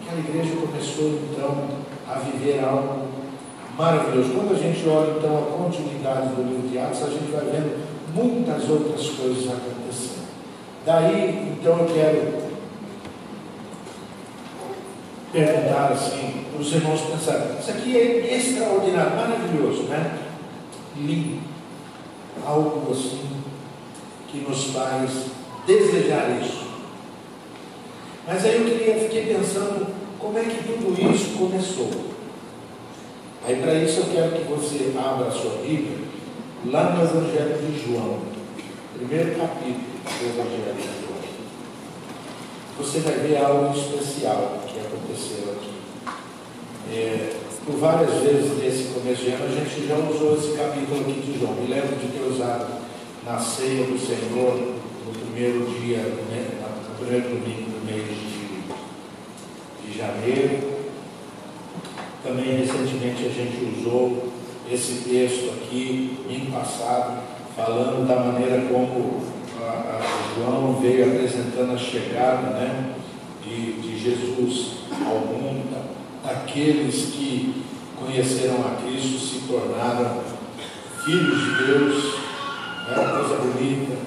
[0.06, 1.68] aquela igreja começou então
[2.08, 3.05] a viver algo
[3.78, 4.34] maravilhoso.
[4.34, 7.86] Quando a gente olha então a continuidade do livro de Atos, a gente vai vendo
[8.14, 10.26] muitas outras coisas acontecendo.
[10.86, 12.46] Daí, então, eu quero
[15.32, 20.20] perguntar assim, para os irmãos pensarem, isso aqui é extraordinário, maravilhoso, né?
[20.96, 21.44] Lindo.
[22.46, 23.28] Algo assim
[24.30, 25.26] que nos faz
[25.66, 26.66] desejar isso.
[28.28, 29.88] Mas aí eu queria, fiquei pensando
[30.20, 32.15] como é que tudo isso começou.
[33.48, 36.00] Aí para isso eu quero que você abra a sua Bíblia
[36.66, 38.18] lá no Evangelho de João,
[38.98, 41.16] primeiro capítulo do Evangelho de João.
[42.80, 45.76] Você vai ver algo especial que aconteceu aqui.
[46.92, 47.34] É,
[47.68, 51.40] por várias vezes nesse começo de ano a gente já usou esse capítulo aqui de
[51.40, 51.54] João.
[51.54, 52.82] Me lembro de ter usado
[53.24, 54.56] na ceia do Senhor
[55.06, 56.48] no primeiro dia, né,
[56.90, 60.75] no primeiro domingo mês de, de janeiro.
[62.26, 64.32] Também recentemente a gente usou
[64.72, 67.20] esse texto aqui, em passado,
[67.56, 69.22] falando da maneira como
[69.62, 72.96] a, a João veio apresentando a chegada né,
[73.44, 75.86] de, de Jesus ao mundo,
[76.24, 77.64] daqueles que
[78.00, 80.22] conheceram a Cristo se tornaram
[81.06, 82.16] filhos de Deus,
[82.90, 83.98] é uma coisa bonita.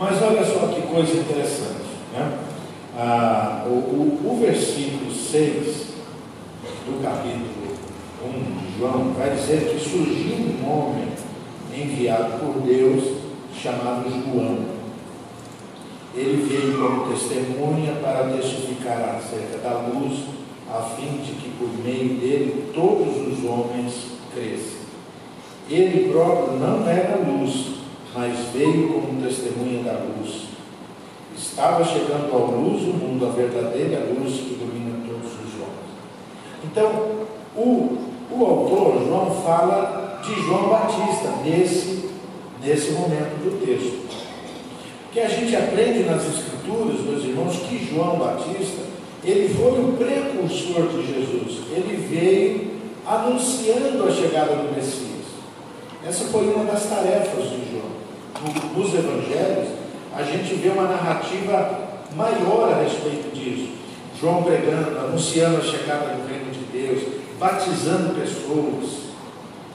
[0.00, 1.84] Mas olha só que coisa interessante.
[2.14, 2.38] Né?
[2.96, 5.93] ah, o, o, o, versículo 6
[6.86, 7.74] do capítulo
[8.22, 11.08] 1 de João vai dizer que surgiu um homem
[11.74, 13.18] enviado por Deus
[13.54, 14.74] chamado João.
[16.14, 20.20] Ele veio como testemunha para testificar acerca da luz,
[20.70, 23.94] a fim de que por meio dele todos os homens
[24.32, 24.84] cresçam.
[25.68, 27.78] Ele próprio não era luz,
[28.14, 30.54] mas veio como testemunha da luz
[31.36, 34.93] Estava chegando ao luz o mundo, a verdadeira luz que homens.
[36.64, 37.98] Então, o,
[38.30, 42.10] o autor, João, fala de João Batista nesse,
[42.62, 44.04] nesse momento do texto.
[45.12, 48.82] Que a gente aprende nas Escrituras, meus irmãos, que João Batista,
[49.22, 51.60] ele foi o precursor de Jesus.
[51.70, 52.74] Ele veio
[53.06, 55.24] anunciando a chegada do Messias.
[56.06, 57.94] Essa foi uma das tarefas de João.
[58.76, 59.68] Nos evangelhos,
[60.16, 61.80] a gente vê uma narrativa
[62.16, 63.72] maior a respeito disso.
[64.20, 66.53] João pregando, anunciando a chegada do reino
[67.44, 69.12] batizando pessoas.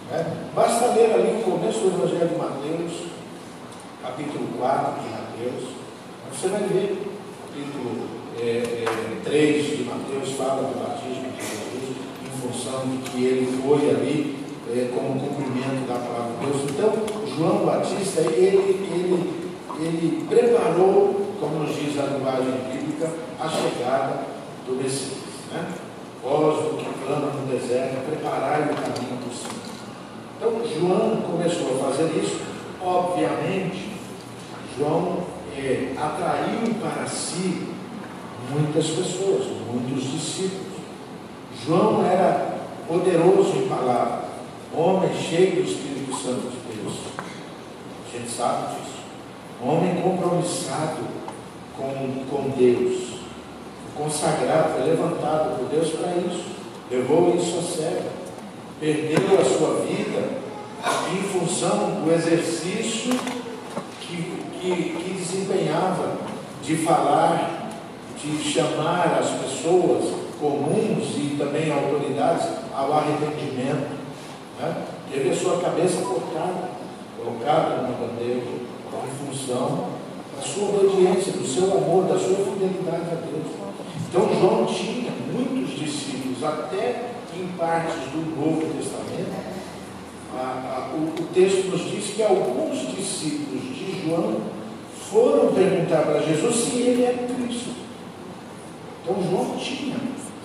[0.09, 0.25] Né?
[0.55, 2.93] Basta ler ali o começo do Evangelho de Mateus,
[4.01, 5.69] capítulo 4 de Mateus,
[6.31, 6.97] você vai ver,
[7.45, 8.07] capítulo
[8.39, 13.61] é, é, 3 de Mateus fala do batismo de Jesus, em função de que ele
[13.61, 14.39] foi ali
[14.71, 16.71] é, como cumprimento da palavra de Deus.
[16.71, 19.33] Então, João Batista, ele, ele,
[19.79, 24.25] ele preparou, como nos diz a linguagem bíblica, a chegada
[24.65, 25.19] do Messias.
[25.51, 25.67] Né?
[26.23, 29.59] Vós, o que clama no deserto, preparai o caminho do Senhor.
[30.37, 32.39] Então, João começou a fazer isso,
[32.79, 33.89] obviamente,
[34.77, 35.23] João
[35.57, 37.69] é, atraiu para si
[38.51, 40.77] muitas pessoas, muitos discípulos.
[41.65, 44.25] João era poderoso em palavra,
[44.71, 46.93] homem cheio do Espírito Santo de Deus.
[47.17, 48.99] A gente sabe disso.
[49.61, 51.01] Homem compromissado
[51.75, 53.19] com, com Deus,
[53.97, 56.58] consagrado, levantado por Deus para isso,
[56.89, 58.11] levou isso a sério,
[58.79, 60.39] perdeu a sua vida
[61.13, 63.13] em função do exercício
[64.01, 64.15] que,
[64.59, 66.17] que, que desempenhava
[66.63, 67.69] de falar,
[68.21, 73.97] de chamar as pessoas comuns e também autoridades ao arrependimento.
[74.59, 74.83] Né?
[75.11, 76.69] Teve a sua cabeça cortada,
[77.17, 79.87] colocada numa bandeira, em função
[80.35, 83.47] da sua obediência, do seu amor, da sua fidelidade a Deus.
[84.07, 89.49] Então João tinha muitos discípulos, até em partes do Novo Testamento.
[90.35, 94.37] A, a, o, o texto nos diz que alguns discípulos de João
[95.09, 97.71] foram perguntar para Jesus se ele é Cristo.
[99.01, 99.95] Então João tinha,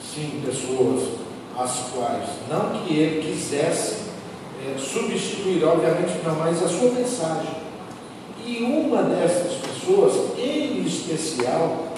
[0.02, 1.24] sim, pessoas
[1.57, 4.04] as quais, não que ele quisesse
[4.64, 7.64] é, substituir, obviamente não, mas a sua mensagem.
[8.44, 11.88] E uma dessas pessoas, em especial,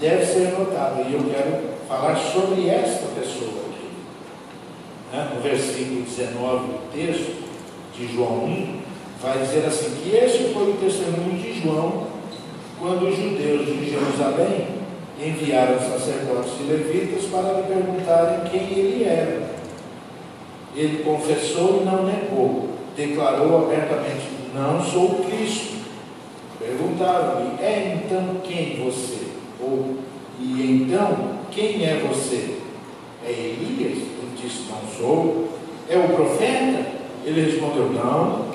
[0.00, 3.88] deve ser notada, e eu quero falar sobre esta pessoa aqui.
[5.12, 5.30] Né?
[5.34, 7.46] No versículo 19 do texto
[7.96, 8.80] de João 1,
[9.22, 12.06] vai dizer assim: que este foi o testemunho de João
[12.78, 14.76] quando os judeus de Jerusalém
[15.18, 19.56] enviaram sacerdotes e levitas para lhe perguntarem quem ele era.
[20.74, 25.76] Ele confessou e não negou, declarou abertamente: Não sou Cristo.
[26.58, 29.28] Perguntaram-lhe: É então quem você?
[29.58, 29.96] Ou,
[30.38, 32.58] e então, quem é você?
[33.24, 33.98] É Elias?
[33.98, 35.48] Ele disse: Não sou.
[35.88, 36.86] É o profeta?
[37.24, 38.46] Ele respondeu: Não.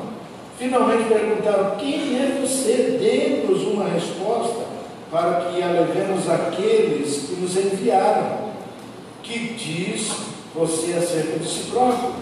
[0.58, 2.98] Finalmente perguntaram: Quem é você?
[3.00, 4.66] Dê-nos uma resposta
[5.10, 8.52] para que alevemos aqueles que nos enviaram.
[9.24, 10.12] Que diz
[10.54, 12.14] você acerca de si próprio?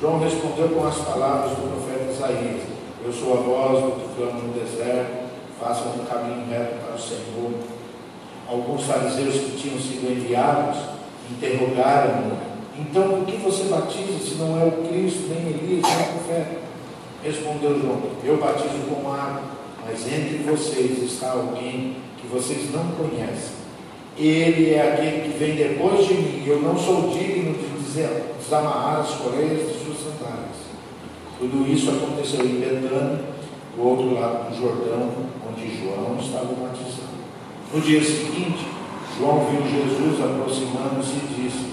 [0.00, 2.62] João respondeu com as palavras do profeta Isaías:
[3.04, 5.28] Eu sou a voz do que clama no deserto,
[5.60, 7.79] façam um caminho reto para o Senhor.
[8.50, 10.76] Alguns fariseus que tinham sido enviados
[11.30, 12.36] interrogaram-no:
[12.76, 16.58] Então por que você batiza se não é o Cristo, nem Elias, nem o profeta?
[17.22, 19.42] Respondeu João: Eu batizo com água,
[19.86, 23.60] mas entre vocês está alguém que vocês não conhecem.
[24.18, 29.00] Ele é aquele que vem depois de mim, eu não sou digno de dizer, desamarrar
[29.00, 30.58] as correias de suas sandálias.
[31.38, 33.20] Tudo isso aconteceu em Betânia,
[33.76, 35.08] do outro lado do Jordão,
[35.48, 36.89] onde João estava batizando.
[37.72, 38.66] No dia seguinte,
[39.16, 41.66] João viu Jesus aproximando-se e disse: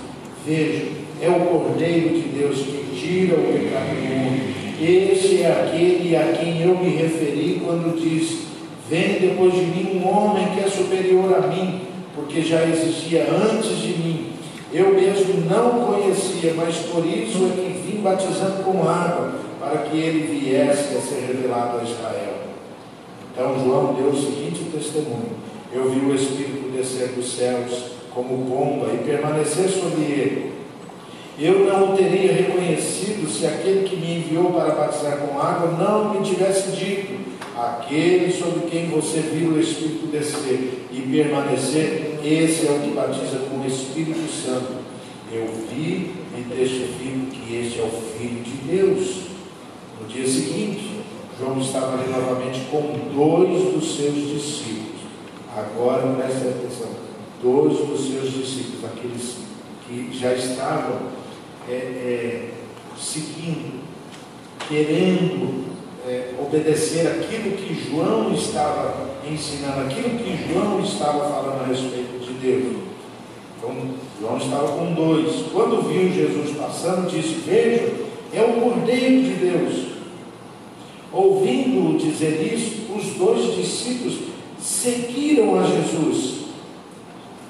[0.45, 4.57] Veja, é o Cordeiro de Deus que tira o pecado do mundo.
[4.79, 8.45] Este é aquele a quem eu me referi quando disse:
[8.87, 11.81] Vem depois de mim um homem que é superior a mim,
[12.13, 14.27] porque já existia antes de mim.
[14.71, 19.97] Eu mesmo não conhecia, mas por isso é que vim batizando com água, para que
[19.97, 22.37] ele viesse a ser revelado a Israel.
[23.33, 28.91] Então João deu o seguinte testemunho: Eu vi o Espírito descer dos céus como pomba
[28.91, 30.53] e permanecer sobre ele.
[31.39, 36.15] Eu não o teria reconhecido se aquele que me enviou para batizar com água não
[36.15, 37.13] me tivesse dito:
[37.55, 43.37] Aquele sobre quem você viu o Espírito descer e permanecer, esse é o que batiza
[43.47, 44.73] com o Espírito Santo.
[45.31, 49.27] Eu vi e testifico que este é o Filho de Deus.
[50.01, 51.01] No dia seguinte,
[51.39, 52.81] João estava ali novamente com
[53.13, 54.86] dois dos seus discípulos.
[55.57, 56.89] Agora preste atenção:
[57.41, 59.37] dois dos seus discípulos, aqueles
[59.87, 60.99] que já estavam
[61.67, 62.49] é, é,
[62.95, 63.81] seguindo,
[64.69, 65.65] querendo
[66.07, 72.33] é, obedecer aquilo que João estava ensinando, aquilo que João estava falando a respeito de
[72.33, 72.77] Deus.
[73.57, 73.75] Então,
[74.21, 75.47] João estava com dois.
[75.51, 77.95] Quando viu Jesus passando, disse: Veja,
[78.31, 79.87] é o Cordeiro de Deus.
[81.11, 84.36] Ouvindo-o dizer isso, os dois discípulos
[84.67, 86.47] seguiram a Jesus.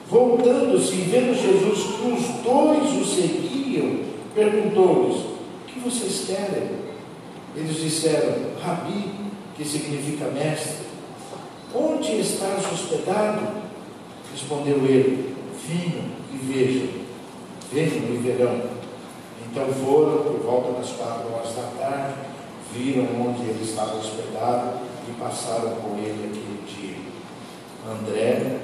[0.10, 4.04] Voltando-se e vendo Jesus que os dois o seguiam,
[4.34, 5.26] perguntou-lhes:
[5.68, 6.88] que vocês querem?
[7.56, 9.12] Eles disseram, Rabi,
[9.56, 10.86] que significa mestre,
[11.74, 13.68] onde estás hospedado?
[14.32, 15.36] Respondeu ele,
[15.68, 16.90] vinho e vejam,
[17.72, 18.62] venham e verão.
[19.50, 22.14] Então foram, por volta das quatro horas da tarde,
[22.74, 27.07] viram onde ele estava hospedado e passaram com ele aquele dia.
[27.90, 28.58] André,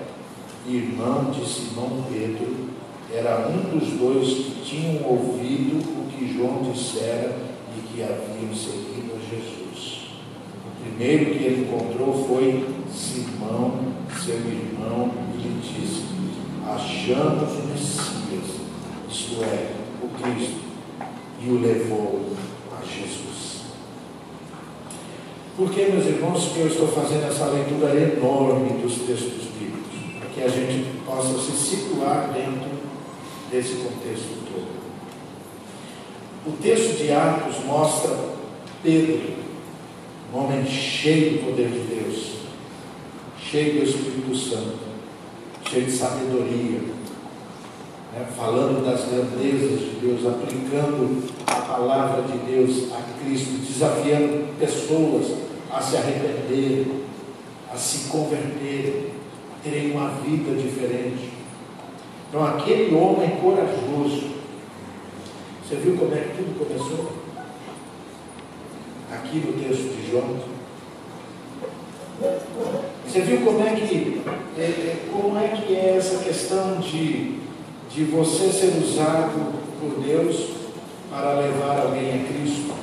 [0.67, 2.67] irmão de Simão Pedro,
[3.09, 7.33] era um dos dois que tinham ouvido o que João dissera
[7.77, 10.07] e que haviam seguido a Jesus.
[10.65, 16.03] O primeiro que ele encontrou foi Simão, seu irmão, e lhe disse:
[16.67, 18.59] Achamos o Messias,
[19.09, 19.71] isto é,
[20.01, 20.59] o Cristo,
[21.41, 22.29] e o levou
[22.71, 23.32] a Jesus.
[25.55, 30.17] Por que, meus irmãos, que eu estou fazendo essa leitura enorme dos textos bíblicos?
[30.19, 32.71] Para que a gente possa se situar dentro
[33.51, 34.73] desse contexto todo.
[36.47, 38.17] O texto de Atos mostra
[38.81, 39.33] Pedro,
[40.33, 42.31] um homem cheio do poder de Deus,
[43.39, 44.79] cheio do Espírito Santo,
[45.69, 46.81] cheio de sabedoria,
[48.13, 55.33] né, falando das grandezas de Deus, aplicando a palavra de Deus a Cristo, desafiando pessoas
[55.71, 57.03] a se arrependerem,
[57.71, 59.07] a se converterem,
[59.51, 61.33] a terem uma vida diferente.
[62.29, 64.33] Então, aquele homem corajoso,
[65.63, 67.11] você viu como é que tudo começou?
[69.11, 70.53] Aqui no texto de João.
[73.05, 74.21] Você viu como é que
[74.57, 77.39] é, é, como é que é essa questão de,
[77.93, 80.49] de você ser usado por Deus
[81.11, 82.73] para levar alguém a Cristo,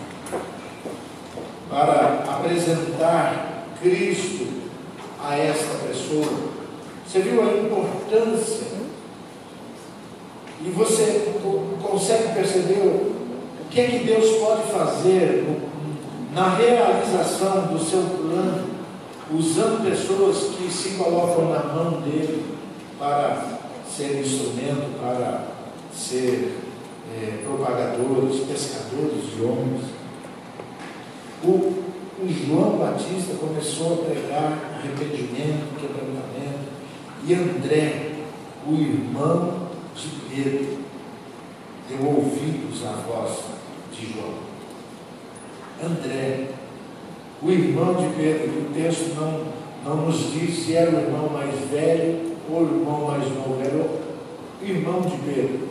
[1.69, 4.47] para apresentar Cristo
[5.21, 6.51] a esta pessoa?
[7.05, 8.67] Você viu a importância
[10.65, 11.35] e você
[11.83, 13.15] consegue perceber o
[13.69, 15.45] que é que Deus pode fazer
[16.33, 18.71] na realização do seu plano,
[19.33, 22.45] usando pessoas que se colocam na mão dele
[22.99, 23.60] para
[23.91, 25.49] ser instrumento, para
[25.93, 26.57] ser
[27.13, 29.85] é, propagadores, pescadores de homens.
[31.43, 36.71] O, o João Batista começou a pregar arrependimento, quebrantamento,
[37.27, 38.13] e André,
[38.67, 40.79] o irmão de Pedro
[41.89, 43.39] deu ouvidos à voz
[43.93, 44.35] de João.
[45.83, 46.49] André,
[47.43, 49.47] o irmão de Pedro, o texto não,
[49.85, 54.65] não nos diz se era o irmão mais velho o irmão mais novo, era o
[54.65, 55.69] irmão de Pedro.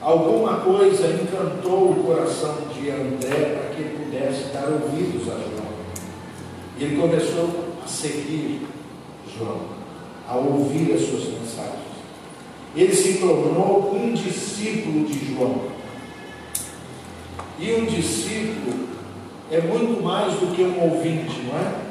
[0.00, 5.72] Alguma coisa encantou o coração de André para que ele pudesse dar ouvidos a João.
[6.78, 7.48] E ele começou
[7.84, 8.66] a seguir
[9.38, 9.60] João,
[10.28, 11.92] a ouvir as suas mensagens
[12.74, 15.60] ele se tornou um discípulo de João.
[17.58, 18.88] E um discípulo
[19.50, 21.81] é muito mais do que um ouvinte, não é?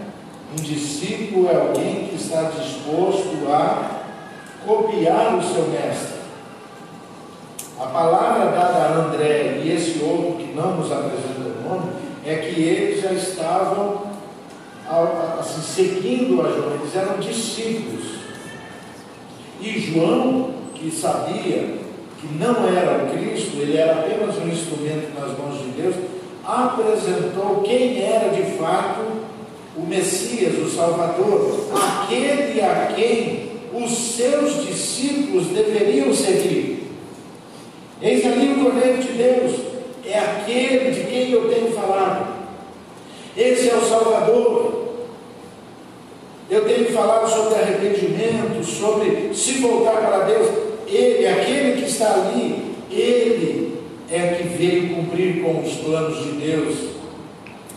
[0.51, 4.01] Um discípulo é alguém que está disposto a
[4.65, 6.21] copiar o seu mestre.
[7.79, 11.91] A palavra dada a André e esse outro que não nos apresenta o nome
[12.25, 14.11] é que eles já estavam
[15.39, 18.19] assim, seguindo a João, eles eram discípulos.
[19.61, 21.79] E João que sabia
[22.19, 25.95] que não era o Cristo, ele era apenas um instrumento nas mãos de Deus,
[26.43, 29.20] apresentou quem era de fato
[29.77, 36.89] o Messias, o Salvador, aquele a quem os seus discípulos deveriam seguir.
[38.01, 39.51] Eis ali o Cordeiro de Deus,
[40.05, 42.41] é aquele de quem eu tenho falado.
[43.37, 44.81] Esse é o Salvador.
[46.49, 50.49] Eu tenho falado sobre arrependimento, sobre se voltar para Deus.
[50.87, 53.79] Ele, aquele que está ali, ele
[54.11, 56.75] é que veio cumprir com os planos de Deus.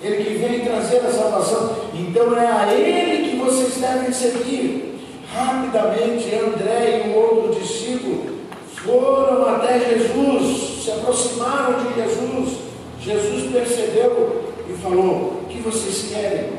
[0.05, 1.77] Ele que veio trazer a salvação.
[1.95, 5.01] Então é a ele que vocês devem seguir.
[5.33, 8.35] Rapidamente, André e o outro discípulo
[8.67, 12.59] foram até Jesus, se aproximaram de Jesus.
[13.01, 16.51] Jesus percebeu e falou: O que vocês querem?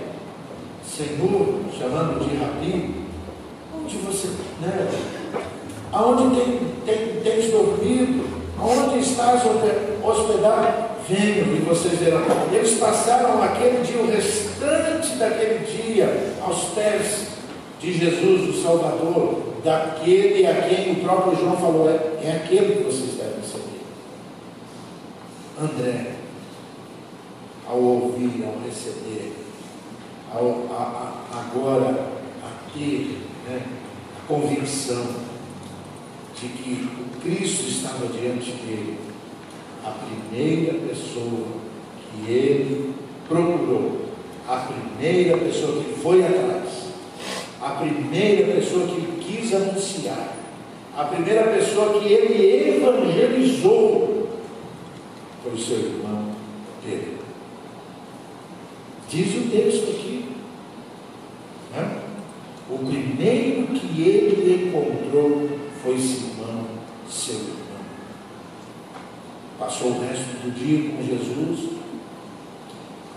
[0.84, 2.96] Senhor, chamando de Rabi,
[3.78, 4.28] onde você.
[4.62, 4.90] Né?
[5.96, 8.26] aonde tem, tem, tens dormido,
[8.60, 9.42] aonde estás
[10.04, 12.22] hospedado, venham e vocês verão.
[12.52, 17.28] Eles passaram aquele dia, o restante daquele dia, aos pés
[17.80, 22.84] de Jesus, o Salvador, daquele a quem o próprio João falou, é, é aquele que
[22.84, 23.82] vocês devem seguir.
[25.62, 26.12] André,
[27.68, 29.34] ao ouvir, ao receber,
[30.34, 32.08] ao, a, a, agora
[32.44, 33.62] a ter né,
[34.18, 35.06] a convicção
[36.40, 39.00] de que o Cristo estava diante dele,
[39.86, 41.48] a primeira pessoa
[42.12, 42.96] que ele
[43.28, 44.02] procurou,
[44.48, 46.86] a primeira pessoa que foi atrás,
[47.62, 50.38] a primeira pessoa que quis anunciar,
[50.98, 54.30] a primeira pessoa que ele evangelizou
[55.44, 56.32] foi o seu irmão
[56.84, 57.16] Pedro.
[59.10, 60.26] Diz o texto aqui.
[61.74, 62.02] Né?
[62.70, 65.50] O primeiro que ele encontrou
[65.84, 66.66] foi Simão,
[67.10, 67.65] seu irmão.
[69.58, 71.76] Passou o resto do dia com Jesus.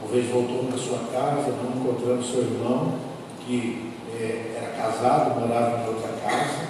[0.00, 2.94] Talvez voltou para sua casa, não encontrando seu irmão,
[3.44, 6.68] que é, era casado, morava em outra casa.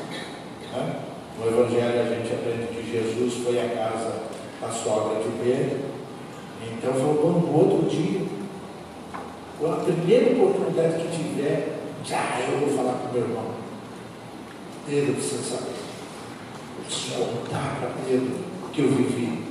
[0.73, 1.01] Né?
[1.39, 4.23] No Evangelho a gente aprende que Jesus foi à casa
[4.61, 5.79] da sogra de Pedro.
[6.62, 8.23] Então falou, no outro dia,
[9.59, 13.45] com a primeira oportunidade que tiver, já eu vou falar com meu irmão.
[14.87, 15.75] Pedro precisa saber.
[16.87, 19.48] Preciso contar para Pedro o que eu vivi.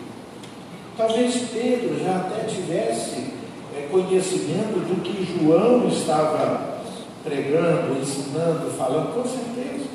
[0.98, 3.28] Talvez Pedro já até tivesse
[3.78, 6.80] é, conhecimento do que João estava
[7.24, 9.86] pregando, ensinando, falando, com certeza.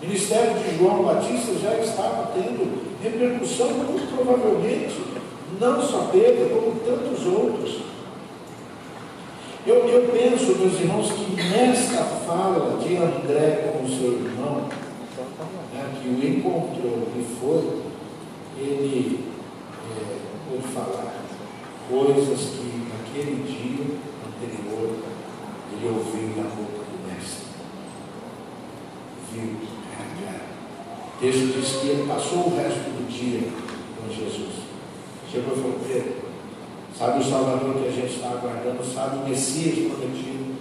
[0.00, 5.02] O ministério de João Batista já estava tendo repercussão, muito provavelmente,
[5.60, 7.82] não só Pedro, como tantos outros.
[9.66, 14.62] Eu, eu penso, meus irmãos, que nesta fala de André com o seu irmão,
[15.74, 17.82] né, que o encontrou e foi,
[18.58, 19.31] ele
[20.48, 21.22] pôde falar
[21.88, 24.96] coisas que naquele dia anterior
[25.72, 27.46] ele ouviu na boca do mestre.
[29.32, 29.72] Viu
[31.22, 33.48] o texto diz que ele passou o resto do dia
[33.96, 34.62] com Jesus.
[35.30, 36.14] Chegou e falou, Pedro,
[36.98, 40.56] sabe o Salvador que a gente está aguardando, sabe o Messias prometido,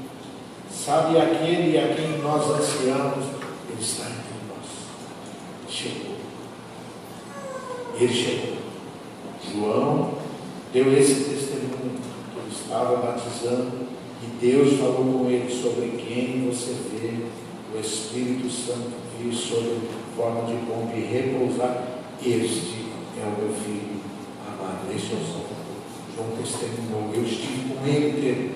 [0.70, 3.26] sabe aquele a quem nós ansiamos,
[3.70, 5.68] ele está entre nós.
[5.68, 6.16] Chegou.
[8.00, 8.61] Ele chegou.
[9.52, 10.14] João
[10.74, 12.00] deu esse testemunho
[12.34, 13.72] que ele estava batizando
[14.24, 17.26] e Deus falou com ele sobre quem você vê
[17.76, 19.78] o Espírito Santo vir sobre
[20.16, 21.84] forma de pomba e repousar.
[22.22, 22.86] Este
[23.18, 24.00] é o meu filho
[24.48, 25.62] amado, este é o Salvador.
[26.16, 28.56] João testemunhou, eu estive com ele,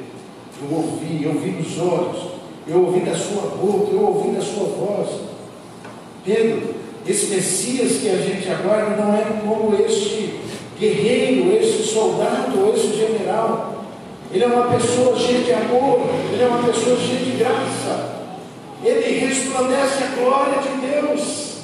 [0.61, 2.31] eu ouvi, eu vi nos olhos,
[2.67, 5.21] eu ouvi da sua boca, eu ouvi da sua voz.
[6.23, 6.75] Pedro,
[7.07, 10.44] esse Messias que a gente aguarda não é como este
[10.79, 13.83] guerreiro, este soldado, este general.
[14.31, 16.01] Ele é uma pessoa cheia de amor,
[16.31, 18.15] ele é uma pessoa cheia de graça.
[18.83, 21.55] Ele resplandece a glória de Deus.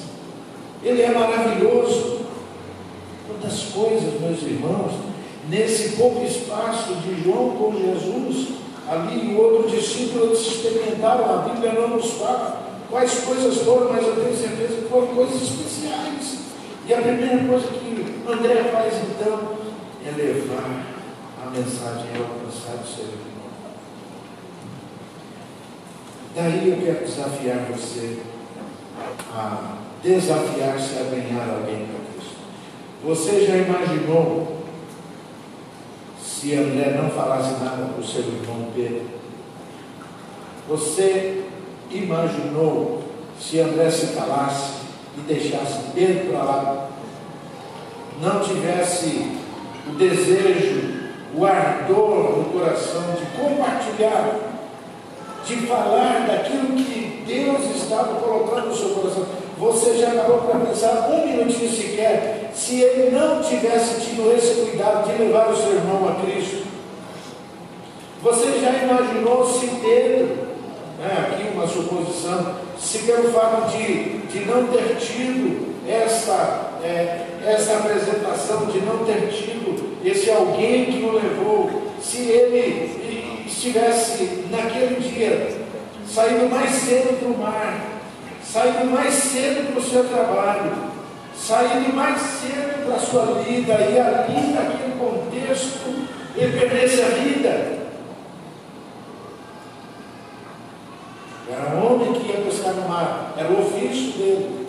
[0.82, 2.22] Ele é maravilhoso.
[3.26, 4.92] Quantas coisas, meus irmãos,
[5.48, 8.48] nesse pouco espaço de João com Jesus,
[8.88, 14.06] ali o outro discípulo, eles experimentaram, a Bíblia não nos fala quais coisas foram, mas
[14.06, 16.41] eu tenho certeza que foram coisas especiais.
[16.84, 19.56] E a primeira coisa que André faz então
[20.04, 20.84] é levar
[21.40, 23.32] a mensagem ao alcançar irmão.
[26.34, 28.18] Daí eu quero desafiar você
[29.32, 32.36] a desafiar-se a ganhar alguém para Cristo.
[33.04, 34.62] Você já imaginou
[36.20, 39.06] se André não falasse nada para o seu irmão Pedro?
[40.68, 41.44] Você
[41.90, 43.04] imaginou
[43.38, 44.81] se André se calasse
[45.16, 46.88] e deixasse Pedro para lá?
[48.20, 49.32] Não tivesse
[49.86, 54.52] o desejo, o ardor no coração de compartilhar
[55.44, 59.26] de falar daquilo que Deus estava colocando no seu coração.
[59.58, 65.10] Você já acabou para pensar um minutinho sequer se ele não tivesse tido esse cuidado
[65.10, 66.66] de levar o seu irmão a Cristo?
[68.22, 70.36] Você já imaginou se Pedro,
[70.98, 77.78] né, aqui uma suposição, se pelo fato de, de não ter tido essa, é, essa
[77.78, 85.62] apresentação, de não ter tido esse alguém que o levou, se ele estivesse naquele dia
[86.06, 87.80] saindo mais cedo para o mar,
[88.44, 90.72] saindo mais cedo para o seu trabalho,
[91.34, 96.06] saindo mais cedo para a sua vida, e ali naquele contexto
[96.36, 97.82] ele perdesse a vida.
[101.50, 103.34] Era um homem que ia pescar no mar,
[103.96, 104.66] dele.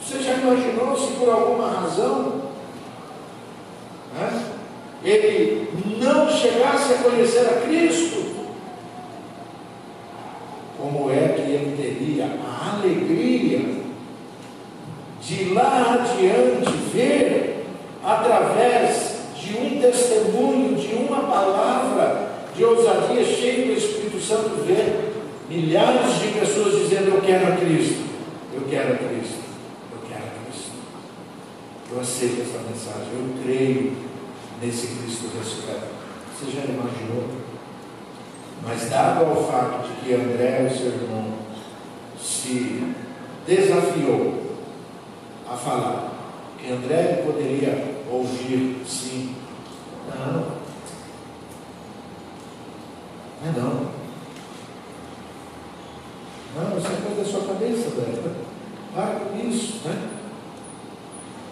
[0.00, 2.42] Você já imaginou se por alguma razão
[4.14, 4.44] né,
[5.04, 5.68] ele
[6.00, 8.28] não chegasse a conhecer a Cristo,
[10.78, 13.78] como é que ele teria a alegria
[15.20, 17.66] de lá adiante ver,
[18.02, 25.07] através de um testemunho, de uma palavra de ousadia cheia do Espírito Santo, ver
[25.48, 28.04] milhares de pessoas dizendo: Eu quero a Cristo,
[28.54, 29.40] eu quero a Cristo,
[29.92, 30.70] eu quero a Cristo.
[31.90, 33.96] Eu aceito essa mensagem, eu creio
[34.62, 35.86] nesse Cristo ressurreto.
[36.32, 37.28] Você já imaginou?
[38.62, 41.34] Mas dado ao fato de que André, o seu irmão,
[42.20, 42.92] se
[43.46, 44.56] desafiou
[45.48, 46.12] a falar,
[46.58, 49.34] que André poderia ouvir sim,
[50.08, 50.32] não,
[53.40, 53.97] não é não.
[56.58, 58.34] Não, isso é coisa da sua cabeça, velho.
[58.94, 59.96] Para com isso, né?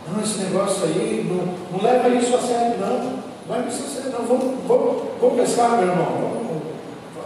[0.08, 3.68] Não, esse negócio aí, não, não leva isso a sério, não.
[3.68, 4.26] Isso a sério, não.
[4.26, 6.06] Vamos, vamos, vamos pescar, meu irmão.
[6.06, 6.46] Vamos,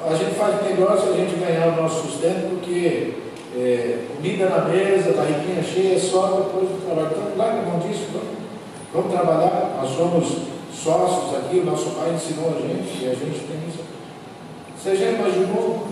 [0.06, 3.14] a gente faz negócio, a gente ganhar o nosso sustento, porque
[3.56, 7.10] é, comida na mesa, barriguinha cheia, só depois do trabalho.
[7.12, 8.28] Então, larga mão disso, vamos,
[8.92, 9.78] vamos trabalhar.
[9.80, 10.26] Nós somos
[10.72, 13.84] sócios aqui, o nosso pai ensinou a gente, e a gente tem isso.
[14.76, 15.89] Você já imaginou?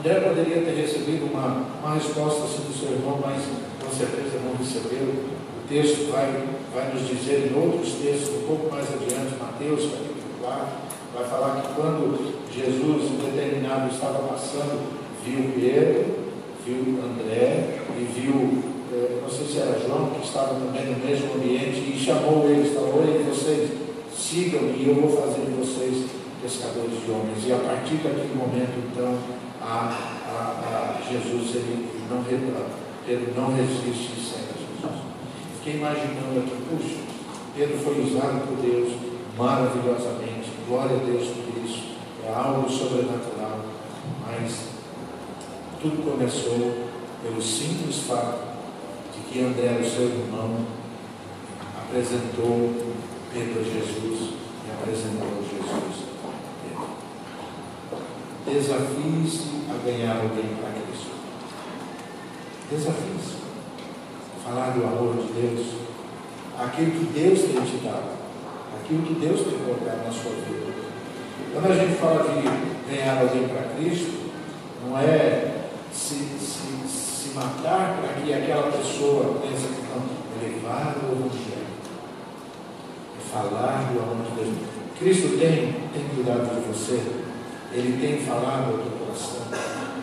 [0.00, 3.44] André poderia ter recebido uma, uma resposta assim do seu irmão, mas
[3.84, 6.26] com certeza não recebeu texto vai,
[6.74, 10.66] vai nos dizer em outros textos, um pouco mais adiante, Mateus capítulo 4,
[11.14, 14.80] vai falar que quando Jesus, um determinado, estava passando,
[15.22, 16.16] viu Pedro,
[16.66, 21.34] viu André e viu, eh, não sei se era João, que estava também no mesmo
[21.34, 23.70] ambiente, e chamou eles, falou, oi vocês,
[24.12, 26.06] sigam e eu vou fazer de vocês
[26.42, 27.46] pescadores de homens.
[27.46, 29.14] E a partir daquele momento, então,
[29.70, 29.86] a,
[30.26, 32.24] a, a Jesus ele não,
[33.06, 34.40] ele não resiste e Jesus.
[35.58, 36.96] Fiquei imaginando aqui, puxa,
[37.54, 38.92] Pedro foi usado por Deus
[39.38, 41.90] maravilhosamente, glória a Deus por isso,
[42.26, 43.60] é algo sobrenatural,
[44.26, 44.70] mas
[45.80, 46.88] tudo começou
[47.22, 48.50] pelo simples fato
[49.14, 50.66] de que André, o seu irmão,
[51.78, 52.74] apresentou
[53.32, 54.30] Pedro a Jesus
[54.66, 55.99] e apresentou Jesus.
[58.46, 61.10] Desafie-se a ganhar alguém para Cristo.
[62.70, 63.40] Desafie-se
[64.44, 65.66] falar do amor de Deus,
[66.58, 68.10] aquilo que Deus tem te dado,
[68.80, 70.72] aquilo que Deus tem colocado na sua vida.
[71.52, 74.30] Quando a gente fala de ganhar alguém para Cristo,
[74.84, 81.12] não é se, se, se matar para que aquela pessoa pense que não, levar o
[81.12, 81.66] Evangelho,
[83.18, 84.56] é falar do amor de Deus.
[84.98, 87.19] Cristo tem, tem cuidado de você,
[87.72, 89.42] Ele tem falado ao teu coração,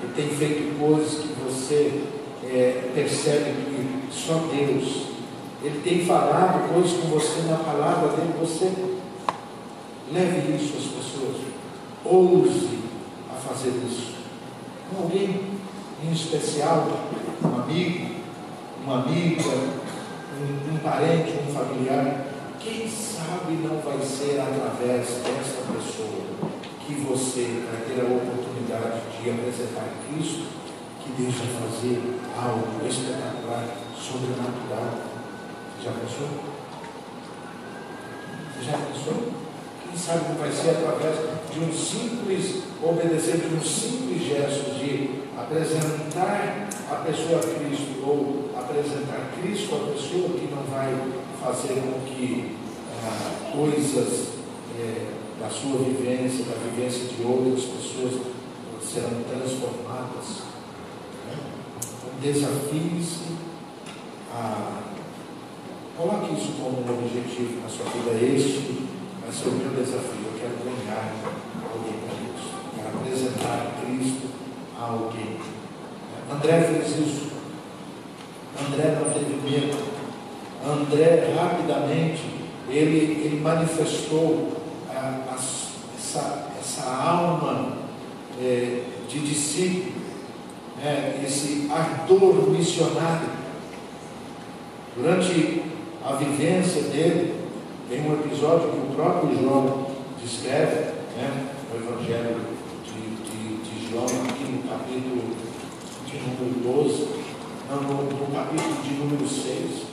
[0.01, 2.03] Ele tem feito coisas que você
[2.45, 5.07] é, percebe que só Deus.
[5.61, 8.71] Ele tem falado coisas com você na palavra dele, você
[10.13, 11.37] leve isso às pessoas.
[12.05, 12.79] Ouse
[13.29, 14.15] a fazer isso.
[14.89, 15.41] Com alguém
[16.01, 16.87] em especial,
[17.43, 18.15] um amigo,
[18.85, 22.27] uma amiga, um, um parente, um familiar.
[22.61, 26.27] Quem sabe não vai ser através dessa pessoa
[26.87, 30.47] que você vai ter a oportunidade de apresentar Cristo,
[31.03, 32.01] que vai fazer
[32.33, 34.95] algo espetacular sobrenatural.
[35.83, 36.29] Já pensou?
[38.63, 39.33] Já pensou?
[39.83, 41.17] Quem sabe não vai ser através
[41.51, 48.49] de um simples, obedecer de um simples gesto de apresentar a pessoa a Cristo ou
[48.57, 50.95] apresentar Cristo à pessoa que não vai
[51.43, 52.55] fazer com que
[53.03, 54.29] ah, coisas
[54.79, 58.21] é, da sua vivência, da vivência de outras pessoas
[58.81, 60.43] serão transformadas.
[61.25, 61.37] Né?
[61.77, 63.35] Então, desafie-se
[64.33, 64.83] a.
[65.97, 68.11] Coloque isso como um objetivo na sua vida.
[68.23, 68.87] Este
[69.19, 70.25] vai ser o meu desafio.
[70.25, 71.11] Eu quero ganhar
[71.73, 72.43] alguém para Deus.
[72.75, 74.27] Quero apresentar Cristo
[74.79, 75.37] a alguém.
[76.31, 77.31] André fez isso.
[78.61, 79.97] André não teve medo.
[80.63, 82.37] André rapidamente
[82.69, 84.51] ele, ele manifestou
[86.87, 87.73] essa alma
[88.41, 89.91] é, de discípulo,
[90.77, 93.29] né, esse ardor missionário.
[94.95, 95.63] Durante
[96.03, 97.35] a vivência dele,
[97.89, 99.87] tem um episódio que o próprio João
[100.23, 102.37] descreve, né, Evangelho
[102.85, 105.23] de, de, de João, aqui no capítulo
[106.05, 107.07] de número 12,
[107.69, 109.83] não, no, no capítulo de número 6,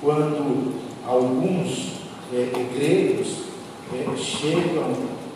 [0.00, 0.74] quando
[1.04, 1.94] alguns
[2.32, 3.48] é, gregos
[3.92, 4.94] é, chegam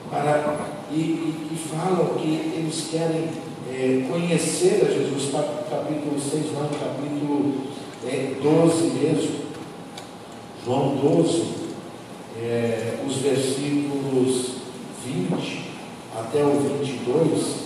[0.09, 3.28] para, e, e, e, falam que eles querem
[3.70, 7.55] é, conhecer a Jesus, capítulo 6, não, capítulo
[8.05, 9.43] é 12 mesmo,
[10.64, 11.45] João 12,
[12.40, 14.57] é, os versículos
[15.05, 15.62] 20
[16.18, 17.62] até o 22,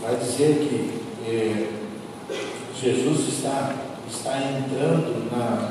[0.00, 0.96] vai dizer que
[1.28, 1.68] é,
[2.80, 3.74] Jesus está,
[4.10, 5.70] está entrando na,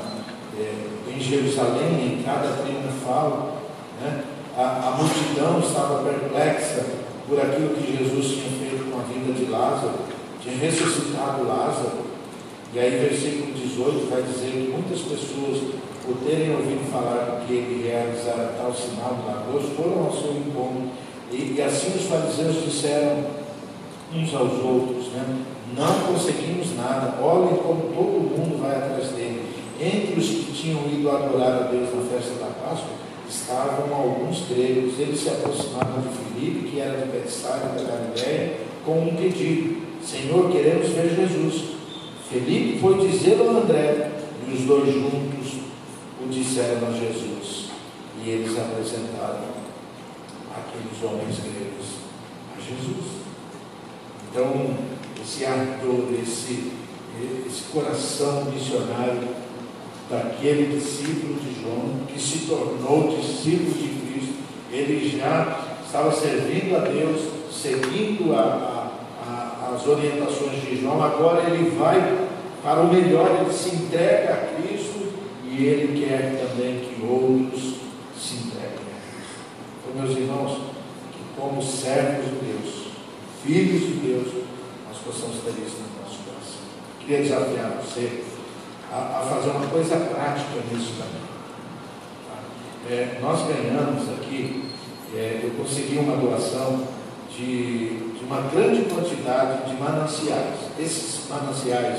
[0.58, 3.55] é, em Jerusalém, em cada triunfal,
[4.00, 4.24] né?
[4.56, 6.84] a, a multidão estava perplexa
[7.28, 10.16] por aquilo que Jesus tinha feito com a vida de Lázaro
[10.46, 12.06] tinha ressuscitado Lázaro,
[12.72, 15.74] E aí, versículo 18 vai dizer que muitas pessoas,
[16.04, 20.90] por terem ouvido falar que ele realizara tal sinal milagroso, foram ao seu encontro.
[21.32, 23.24] E, e assim os fariseus disseram
[24.14, 25.44] uns aos outros, né?
[25.76, 29.42] não conseguimos nada, olhem como todo mundo vai atrás dele.
[29.80, 32.94] Entre os que tinham ido adorar a Deus na festa da Páscoa,
[33.28, 34.98] estavam alguns gregos.
[34.98, 40.88] Eles se aproximaram de Filipe, que era Betsaida da Galiléia, com um pedido: Senhor, queremos
[40.88, 41.76] ver Jesus.
[42.30, 44.10] Felipe foi dizer ao André,
[44.46, 45.60] e os dois juntos
[46.22, 47.70] o disseram a Jesus.
[48.24, 49.44] E eles apresentaram
[50.50, 51.86] aqueles homens gregos
[52.56, 53.16] a Jesus.
[54.30, 54.76] Então,
[55.22, 56.72] esse ardor, esse,
[57.46, 59.45] esse coração missionário
[60.10, 64.34] daquele discípulo de João, que se tornou discípulo de Cristo,
[64.70, 68.92] ele já estava servindo a Deus, seguindo a,
[69.74, 72.26] as orientações de João, agora ele vai
[72.62, 75.12] para o melhor, ele se entrega a Cristo
[75.44, 77.76] e ele quer também que outros
[78.18, 79.40] se entreguem a Cristo.
[79.78, 80.58] Então, meus irmãos,
[81.12, 82.86] que como servos de Deus,
[83.44, 84.26] filhos de Deus,
[84.88, 86.60] nós possamos ter isso no nosso coração.
[87.00, 88.24] Queria desafiar você
[88.92, 91.22] a, a fazer uma coisa prática nisso também.
[92.28, 92.90] Tá?
[92.90, 94.64] É, nós ganhamos aqui,
[95.14, 96.82] é, eu consegui uma doação
[97.30, 100.54] de, de uma grande quantidade de mananciais.
[100.78, 101.98] Esses mananciais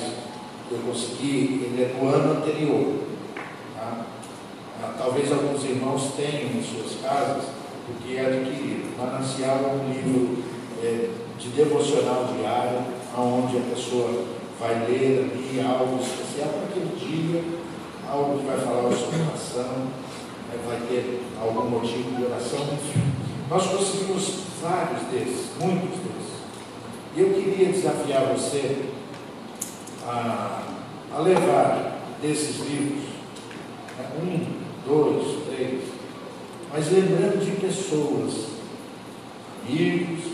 [0.67, 2.93] que eu consegui, ele é do ano anterior.
[3.75, 4.05] Tá?
[4.81, 7.45] Ah, talvez alguns irmãos tenham em suas casas,
[7.85, 8.97] porque é adquirido.
[8.97, 10.43] Manancial é um livro
[10.83, 11.09] é,
[11.39, 12.81] de devocional diário,
[13.17, 14.25] onde a pessoa
[14.59, 16.03] vai ler ali algo
[16.37, 17.43] especial para aquele dia,
[18.07, 19.87] algo que vai falar sobre oração,
[20.47, 22.59] né, vai ter algum motivo de oração.
[23.49, 26.37] Nós conseguimos vários desses, muitos desses.
[27.15, 28.89] E eu queria desafiar você
[30.05, 30.61] a,
[31.15, 33.03] a levar desses livros,
[33.97, 35.81] né, um, dois, três,
[36.71, 38.47] mas lembrando de pessoas,
[39.65, 40.25] amigos,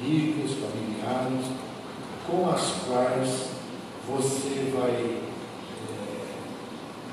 [0.00, 1.46] amigas, familiares,
[2.26, 3.57] com as quais
[4.08, 5.20] você vai é,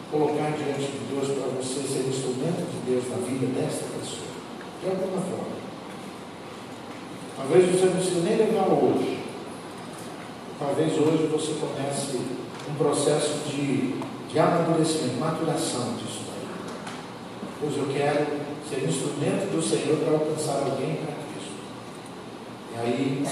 [0.10, 4.36] colocar diante de Deus para você ser instrumento de Deus na vida desta pessoa
[4.82, 5.56] de alguma forma.
[7.36, 9.20] Talvez você não precise nem levar hoje.
[10.58, 12.18] Talvez hoje você comece
[12.70, 14.00] um processo de,
[14.32, 16.48] de amadurecimento, maturação disso aí.
[17.60, 18.26] Pois eu quero
[18.70, 21.56] ser instrumento do Senhor para alcançar alguém para Cristo.
[22.74, 23.26] E aí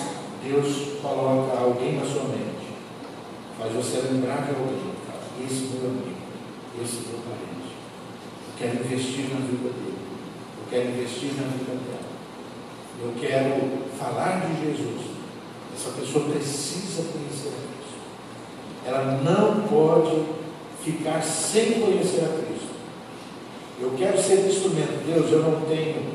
[0.43, 2.62] Deus coloca alguém na sua mente.
[3.63, 4.91] Faz você lembrar de alguém.
[5.47, 6.17] Esse meu amigo,
[6.83, 7.71] esse meu parente.
[8.47, 9.93] Eu quero investir na vida dele
[10.73, 12.13] quero investir na vida dela.
[12.99, 15.13] Eu quero falar de Jesus.
[15.75, 17.99] Essa pessoa precisa conhecer a Cristo.
[18.85, 20.23] Ela não pode
[20.83, 22.73] ficar sem conhecer a Cristo.
[23.79, 25.05] Eu quero ser instrumento.
[25.05, 26.13] Deus, eu não tenho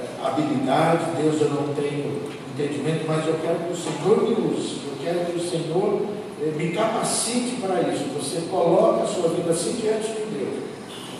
[0.00, 2.22] é, habilidade, Deus, eu não tenho
[2.54, 4.80] entendimento, mas eu quero que o Senhor me use.
[4.86, 8.04] Eu quero que o Senhor é, me capacite para isso.
[8.14, 10.64] Você coloca a sua vida assim diante de Deus.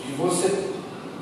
[0.08, 0.68] E você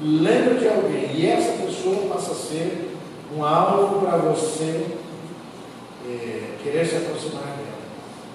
[0.03, 2.97] lembra de alguém e essa pessoa passa a ser
[3.35, 4.87] um alvo para você
[6.07, 7.79] é, querer se aproximar dela,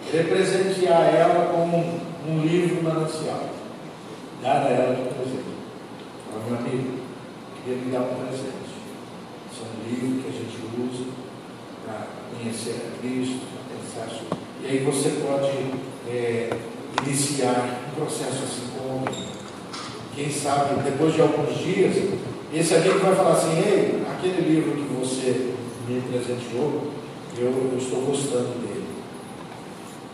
[0.05, 3.49] querer presentear ela com um, um livro manancial,
[4.41, 5.51] dar a ela de presente.
[6.29, 6.99] Fala, meu amigo,
[7.63, 8.71] queria me dar um presente.
[9.51, 11.05] Esse é um livro que a gente usa
[11.85, 14.50] para conhecer a Cristo, para pensar sobre.
[14.63, 15.51] E aí você pode
[16.07, 16.49] é,
[17.05, 19.31] iniciar um processo assim com alguém.
[20.15, 21.95] Quem sabe, depois de alguns dias,
[22.53, 25.53] esse amigo vai falar assim, ei, aquele livro que você
[25.87, 26.91] me presenteou,
[27.37, 28.85] eu, eu estou gostando dele.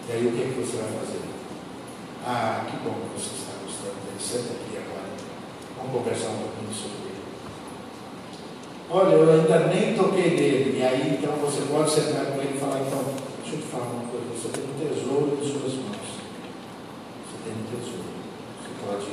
[0.08, 1.20] E aí o que, é que você vai fazer?
[2.26, 4.20] Ah, que bom que você está gostando dele.
[4.20, 5.12] Senta aqui agora.
[5.76, 7.24] Vamos conversar um pouquinho sobre ele.
[8.90, 10.80] Olha, eu ainda nem toquei nele.
[10.80, 13.04] E aí então você pode sentar com ele e falar, então,
[13.44, 16.10] deixa eu te falar uma coisa, você tem um tesouro em suas mãos.
[17.26, 18.14] Você tem um tesouro.
[18.62, 19.06] Você pode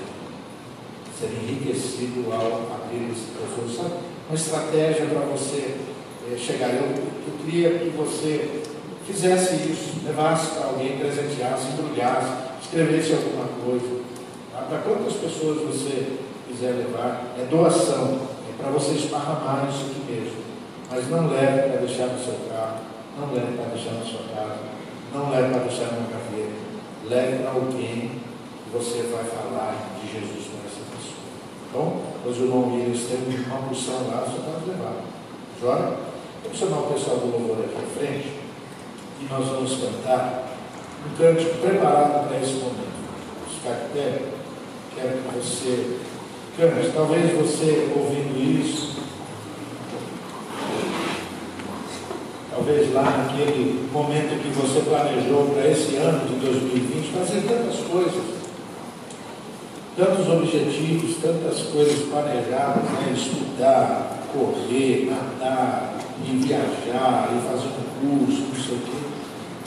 [1.19, 3.71] ser enriquecido ao abrir esse tesouro.
[3.75, 4.05] Sabe?
[4.29, 5.77] Uma estratégia para você
[6.31, 6.75] é, chegar.
[6.75, 8.63] Eu, eu queria que você
[9.07, 14.01] fizesse isso, levasse para alguém, presenteasse, embrulhasse, escrevesse alguma coisa.
[14.53, 14.63] Tá?
[14.69, 20.45] Para quantas pessoas você quiser levar, é doação, é para você esparramar isso aqui mesmo.
[20.91, 22.81] Mas não leve para deixar no seu carro,
[23.19, 24.75] não leve para deixar na sua casa,
[25.13, 26.65] não leve para deixar numa gaveta.
[27.09, 30.45] Leve para alguém que você vai falar de Jesus
[31.75, 31.93] então,
[32.25, 34.95] os irmãos Williams têm uma porção lá, você pode levar.
[35.61, 35.97] Joia?
[36.45, 38.33] Vamos chamar o pessoal do louvor aqui à frente
[39.21, 40.53] e nós vamos cantar
[41.05, 42.95] um cântico preparado para esse momento.
[43.51, 44.23] Ficar de pé,
[44.95, 45.99] quero que você
[46.57, 46.93] cante.
[46.95, 48.84] Talvez você ouvindo isso,
[52.65, 58.35] talvez lá naquele momento que você planejou para esse ano de 2020, fazer tantas coisas
[59.97, 63.15] tantos objetivos, tantas coisas planejadas, né?
[63.15, 65.95] estudar, correr, nadar,
[66.25, 68.99] e viajar, e fazer um curso, não sei o quê.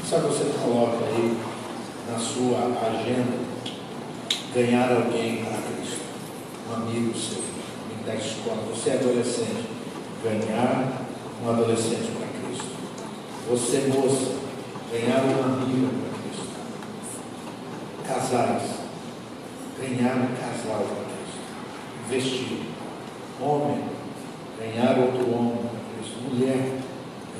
[0.03, 1.37] Só você coloca aí
[2.11, 3.37] na sua agenda
[4.53, 6.01] ganhar alguém para Cristo,
[6.69, 9.63] um amigo seu, um da escola, você é adolescente,
[10.21, 11.03] ganhar
[11.41, 12.16] um adolescente.
[13.49, 14.35] Você, moça,
[14.91, 16.47] ganhar uma amiga para Cristo.
[18.05, 18.71] Casais,
[19.79, 21.39] ganhar um casal para Cristo.
[22.05, 22.57] Investir.
[23.39, 23.85] Homem,
[24.59, 26.17] ganhar outro homem para Cristo.
[26.29, 26.77] Mulher,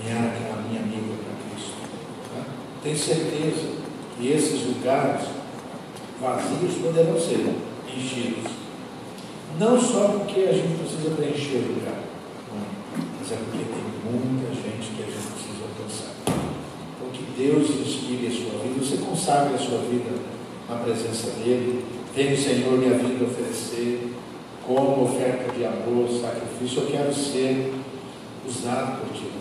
[0.01, 1.76] ganhar aquela minha amiga para Cristo.
[2.34, 2.43] Tá?
[2.82, 3.68] Tenho certeza
[4.18, 5.28] que esses lugares
[6.22, 7.53] vazios poderão ser
[7.86, 8.49] enchidos.
[9.60, 11.99] Não só porque a gente precisa preencher o lugar,
[13.20, 15.46] mas é porque tem muita gente que a gente precisa
[17.38, 20.09] Deus inspire a sua vida, você consagre a sua vida
[20.67, 21.83] na presença dEle,
[22.15, 24.11] tenho, Senhor, minha vida a oferecer
[24.65, 27.73] como oferta de amor, sacrifício, eu quero ser
[28.47, 29.27] usado por Ti.